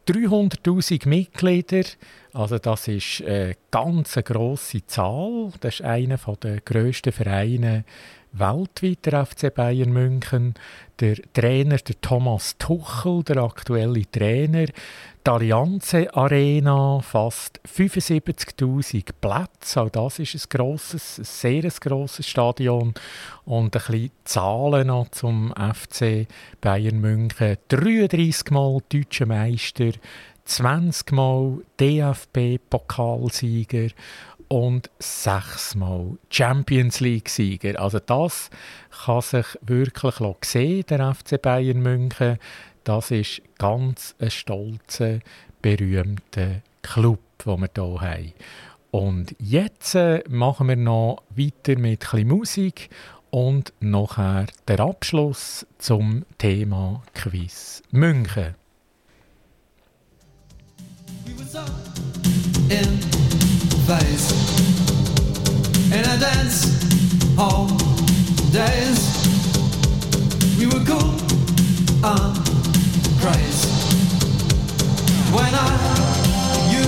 300'000 0.08 1.08
Mitglieder, 1.08 1.84
also 2.34 2.58
das 2.58 2.88
ist 2.88 3.24
eine 3.24 3.56
ganz 3.70 4.16
grosse 4.24 4.86
Zahl. 4.86 5.52
Das 5.60 5.76
ist 5.76 5.82
einer 5.82 6.18
der 6.42 6.62
grössten 6.62 7.12
Vereine 7.12 7.84
weltweit, 8.32 9.06
der 9.06 9.26
FC 9.26 9.54
Bayern 9.54 9.92
München. 9.92 10.56
Der 11.00 11.18
Trainer, 11.34 11.78
der 11.78 12.00
Thomas 12.00 12.58
Tuchel, 12.58 13.24
der 13.24 13.38
aktuelle 13.38 14.10
Trainer. 14.10 14.68
Die 15.24 15.30
Allianz 15.30 15.94
Arena, 15.94 17.00
fast 17.02 17.62
75'000 17.68 19.12
Plätze. 19.22 19.82
Auch 19.82 19.90
das 19.92 20.18
ist 20.18 20.34
ein 20.34 20.42
grosses, 20.50 21.20
ein 21.20 21.26
sehr 21.26 21.62
grosses 21.80 22.28
Stadion. 22.28 22.96
Und 23.46 23.66
ein 23.66 23.70
bisschen 23.70 24.10
Zahlen 24.24 24.88
noch 24.88 25.10
zum 25.10 25.54
FC 25.54 26.26
Bayern 26.60 27.00
München. 27.00 27.58
33 27.68 28.50
Mal 28.50 28.80
deutscher 28.90 29.28
Meister, 29.28 29.92
20 30.46 31.12
Mal 31.12 31.60
DFB-Pokalsieger 31.80 33.92
und 34.48 34.90
sechsmal 34.98 36.18
Champions 36.32 37.00
League-Sieger. 37.00 37.80
Also 37.80 38.00
das 38.00 38.50
kann 39.06 39.22
sich 39.22 39.46
wirklich 39.62 40.16
sehen, 40.44 40.86
der 40.90 41.14
FC 41.14 41.40
Bayern 41.40 41.82
München. 41.82 42.40
Das 42.84 43.12
ist 43.12 43.42
ganz 43.58 44.16
ein 44.20 44.32
stolzer, 44.32 45.20
berühmter 45.62 46.62
Club, 46.82 47.20
den 47.46 47.62
wir 47.62 47.70
hier 47.74 48.02
haben. 48.02 48.34
Und 48.92 49.36
jetzt 49.40 49.96
äh, 49.96 50.24
machen 50.28 50.68
wir 50.68 50.76
noch 50.76 51.24
weiter 51.30 51.80
mit 51.80 52.04
etwas 52.04 52.24
Musik 52.24 52.90
und 53.30 53.74
nachher 53.80 54.48
der 54.68 54.82
Abschluss 54.82 55.66
zum 55.78 56.26
Thema 56.38 57.02
Quiz 57.14 57.82
München. 57.92 58.56
in 62.72 63.02
face 63.86 64.32
in 65.92 66.06
a 66.06 66.18
dance 66.18 66.64
hall 67.36 67.68
days. 68.52 69.02
We 70.58 70.68
were 70.68 70.86
cool 70.86 71.20
and 72.04 72.61
crazy 73.22 73.70
when 75.32 75.54
I, 75.54 75.70
you, 76.74 76.86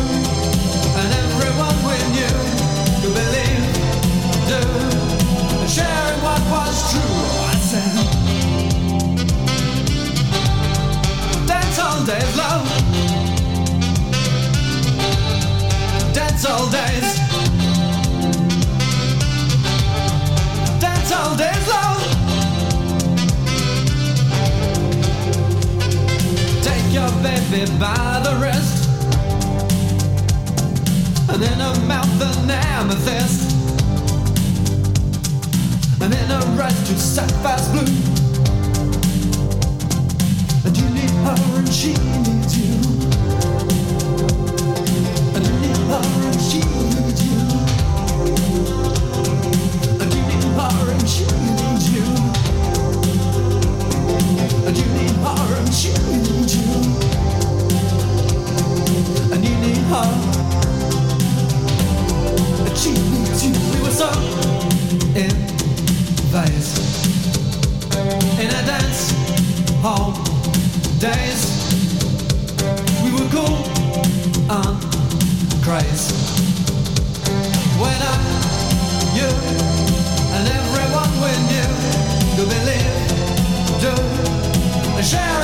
and 0.99 1.09
everyone 1.23 1.77
we 1.85 1.97
knew 2.13 2.37
could 3.01 3.13
believe, 3.21 3.65
do, 4.49 4.61
and 5.61 5.69
sharing 5.69 6.19
what 6.25 6.41
was 6.49 6.75
true. 6.91 7.17
I 7.49 7.55
said, 7.69 7.95
dance 11.47 11.77
all 11.79 12.01
day 12.03 12.25
long. 12.41 12.65
Dance 16.13 16.45
all 16.49 16.67
days. 16.71 17.02
Baby 27.53 27.71
by 27.77 28.19
the 28.25 28.33
wrist. 28.41 28.89
And 31.29 31.43
in 31.43 31.59
her 31.59 31.75
mouth 31.85 32.21
an 32.21 32.49
amethyst. 32.49 33.51
And 36.01 36.13
in 36.13 36.29
her 36.35 36.63
eyes 36.63 36.87
two 36.87 36.97
sapphires 36.97 37.67
blue. 37.69 37.93
And 40.65 40.75
you 40.75 40.89
need 40.97 41.11
her 41.25 41.57
and 41.59 41.69
she 41.69 41.93
needs 41.93 42.57
you. 42.57 43.02
Days 71.03 71.43
we 73.03 73.11
were 73.11 73.27
cool 73.27 73.59
and 74.49 74.79
crazy 75.61 76.15
when 77.77 77.99
I, 77.99 78.15
you, 79.13 79.27
and 80.31 80.47
everyone 80.47 81.11
we 81.19 81.31
knew 81.51 81.71
could 82.37 82.47
believe, 82.47 82.93
do, 83.81 83.93
and 84.95 85.05
sharing 85.05 85.42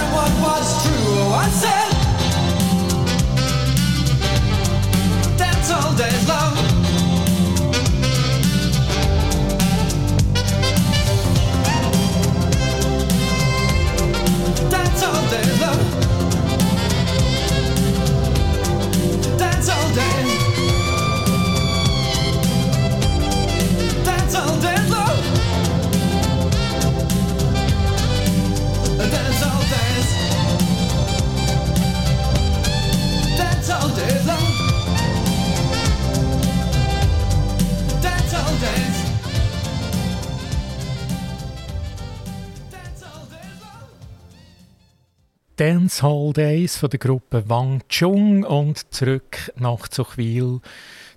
Dancehall 45.60 46.32
Days 46.32 46.78
von 46.78 46.90
der 46.90 47.00
Gruppe 47.00 47.44
Wang 47.50 47.82
Chung 47.90 48.46
und 48.46 48.94
zurück 48.94 49.52
nach 49.58 49.90
Zuchwil 49.90 50.62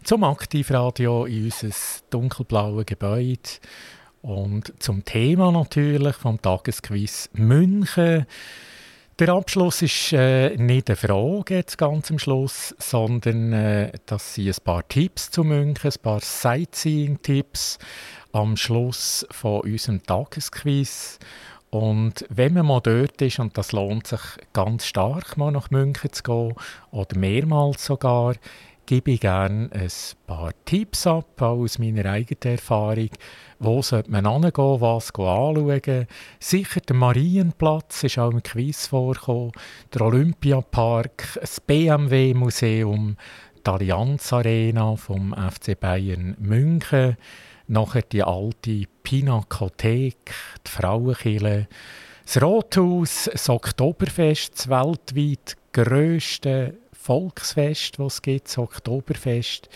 zum 0.03 0.25
Aktivradio 0.25 1.27
in 1.27 1.45
unser 1.45 1.71
dunkelblaue 2.11 2.85
Gebäude 2.85 3.39
und 4.21 4.73
zum 4.83 5.05
Thema 5.05 5.53
natürlich 5.53 6.17
vom 6.17 6.43
Tagesquiz 6.43 7.31
München. 7.35 8.27
Der 9.21 9.29
Abschluss 9.29 9.81
ist 9.81 10.13
äh, 10.13 10.57
nicht 10.57 10.91
eine 10.91 10.97
Frage 10.97 11.55
jetzt 11.55 11.79
ganz 11.79 12.11
am 12.11 12.19
Schluss, 12.19 12.75
sondern 12.81 13.53
äh, 13.53 13.93
das 14.07 14.35
sind 14.35 14.49
ein 14.49 14.65
paar 14.65 14.89
Tipps 14.89 15.31
zu 15.31 15.45
München, 15.45 15.93
ein 15.93 16.03
paar 16.03 16.19
Sightseeing-Tipps 16.21 17.79
am 18.33 18.57
Schluss 18.57 19.25
von 19.31 19.61
unserem 19.61 20.03
Tagesquiz. 20.03 21.21
Und 21.73 22.27
wenn 22.29 22.53
man 22.53 22.67
mal 22.67 22.81
dort 22.81 23.23
ist, 23.23 23.39
und 23.39 23.57
das 23.57 23.73
lohnt 23.73 24.07
sich 24.07 24.21
ganz 24.53 24.85
stark, 24.85 25.39
mal 25.39 25.51
nach 25.51 25.71
München 25.71 26.13
zu 26.13 26.23
gehen, 26.23 26.55
oder 26.91 27.19
mehrmals 27.19 27.87
sogar, 27.87 28.35
gebe 28.85 29.13
ich 29.13 29.21
gerne 29.21 29.71
ein 29.73 29.91
paar 30.27 30.53
Tipps 30.67 31.07
ab, 31.07 31.41
auch 31.41 31.61
aus 31.61 31.79
meiner 31.79 32.05
eigenen 32.05 32.59
Erfahrung. 32.59 33.09
Wo 33.59 33.81
sollte 33.81 34.11
man 34.11 34.27
hingehen, 34.27 34.81
was 34.83 35.15
anschauen? 35.15 36.07
Sicher 36.41 36.81
der 36.81 36.97
Marienplatz 36.97 38.05
ist 38.05 38.19
auch 38.19 38.33
im 38.33 38.43
Quiz 38.43 38.89
vorgekommen, 38.89 39.53
der 39.95 40.03
Olympiapark, 40.03 41.39
das 41.41 41.59
BMW-Museum, 41.59 43.17
die 43.67 43.71
Allianz 43.71 44.31
Arena 44.35 44.95
vom 44.97 45.33
FC 45.33 45.79
Bayern 45.81 46.37
München, 46.39 47.17
nachher 47.67 48.03
die 48.03 48.23
alte 48.23 48.85
Pinakothek, 49.03 50.35
die 50.67 50.71
Frauenkirche, 50.71 51.69
das 52.25 52.43
Rothaus, 52.43 53.29
das 53.33 53.49
Oktoberfest, 53.49 54.55
das 54.55 54.69
weltweit 54.69 55.57
grössten 55.73 56.75
Volksfest, 56.93 57.99
das 57.99 58.15
es 58.15 58.23
gibt, 58.23 58.49
das 58.49 58.59
Oktoberfest. 58.59 59.69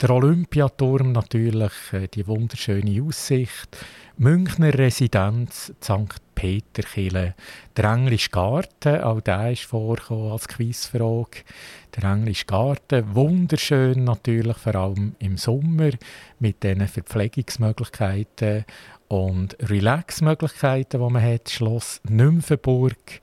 Der 0.00 0.10
Olympiaturm 0.10 1.12
natürlich, 1.12 1.72
äh, 1.92 2.08
die 2.08 2.26
wunderschöne 2.26 3.02
Aussicht. 3.02 3.76
Münchner 4.16 4.72
Residenz, 4.72 5.72
St. 5.82 6.22
Peterkille. 6.40 7.34
Der 7.76 7.84
englische 7.84 8.30
Garten, 8.30 9.02
auch 9.02 9.20
der 9.20 9.52
ist 9.52 9.64
vorgekommen 9.64 10.32
als 10.32 10.48
Quizfrage. 10.48 11.42
Der 11.94 12.10
englische 12.10 12.46
Garten, 12.46 13.14
wunderschön 13.14 14.04
natürlich, 14.04 14.56
vor 14.56 14.74
allem 14.74 15.16
im 15.18 15.36
Sommer, 15.36 15.90
mit 16.38 16.62
diesen 16.62 16.88
Verpflegungsmöglichkeiten 16.88 18.64
und 19.08 19.54
Relaxmöglichkeiten, 19.60 20.98
die 20.98 21.12
man 21.12 21.22
hat. 21.22 21.50
Schloss 21.50 22.00
Nymphenburg, 22.08 23.20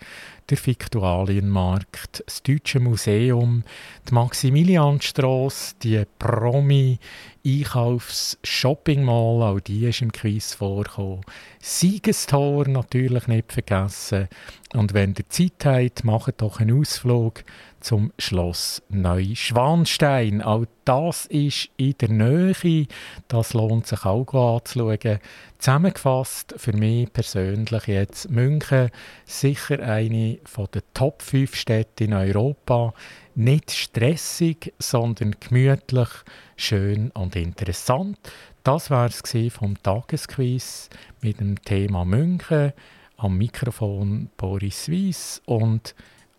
der 0.50 0.64
Viktualienmarkt, 0.64 2.24
das 2.24 2.44
Deutsche 2.44 2.80
Museum, 2.80 3.64
die 4.08 4.14
Maximilianstrasse, 4.14 5.74
die 5.82 6.04
Promi 6.20 7.00
Einkaufs 7.48 8.38
Shopping 8.44 9.06
Mall, 9.06 9.42
auch 9.42 9.62
die 9.62 9.86
ist 9.86 10.02
im 10.02 10.12
Quiz 10.12 10.54
vorgekommen. 10.54 11.22
Siegestor 11.62 12.68
natürlich 12.68 13.28
nicht 13.28 13.54
vergessen. 13.54 14.28
Und 14.74 14.94
wenn 14.94 15.16
ihr 15.18 15.30
Zeit 15.30 15.64
habt, 15.64 16.04
macht 16.04 16.42
doch 16.42 16.60
einen 16.60 16.78
Ausflug 16.78 17.46
zum 17.80 18.12
Schloss 18.20 18.82
Neuschwanstein. 18.90 20.42
Auch 20.42 20.66
das 20.84 21.26
ist 21.28 21.70
in 21.78 21.96
der 22.02 22.10
Nähe. 22.10 22.88
Das 23.30 23.54
lohnt 23.54 23.88
sich 23.88 24.04
auch 24.04 24.58
anzuschauen. 24.58 25.20
Zusammengefasst, 25.58 26.54
für 26.58 26.74
mich 26.74 27.14
persönlich 27.14 27.88
jetzt 27.88 28.30
München 28.30 28.90
sicher 29.26 29.80
eine 29.80 30.40
der 30.74 30.82
Top 30.94 31.22
5 31.22 31.56
Städte 31.56 32.04
in 32.04 32.14
Europa. 32.14 32.94
Nicht 33.40 33.70
stressig, 33.70 34.74
sondern 34.80 35.36
gemütlich, 35.40 36.10
schön 36.56 37.12
und 37.12 37.36
interessant. 37.36 38.18
Das 38.64 38.90
war 38.90 39.06
es 39.06 39.22
vom 39.54 39.78
Tagesquiz 39.84 40.90
mit 41.22 41.40
dem 41.40 41.62
Thema 41.62 42.04
München. 42.04 42.74
Am 43.18 43.38
Mikrofon 43.38 44.32
Boris 44.38 44.90
Weiss 44.90 45.44
und 45.46 45.94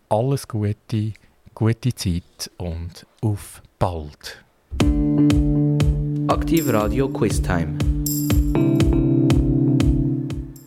alles 0.09 0.45
Gute, 0.45 1.13
gute 1.55 1.95
Zeit 1.95 2.51
und 2.57 3.05
auf 3.21 3.61
bald. 3.79 4.43
Aktiv 6.27 6.67
Radio 6.67 7.07
Quiz 7.07 7.41
Time. 7.41 7.77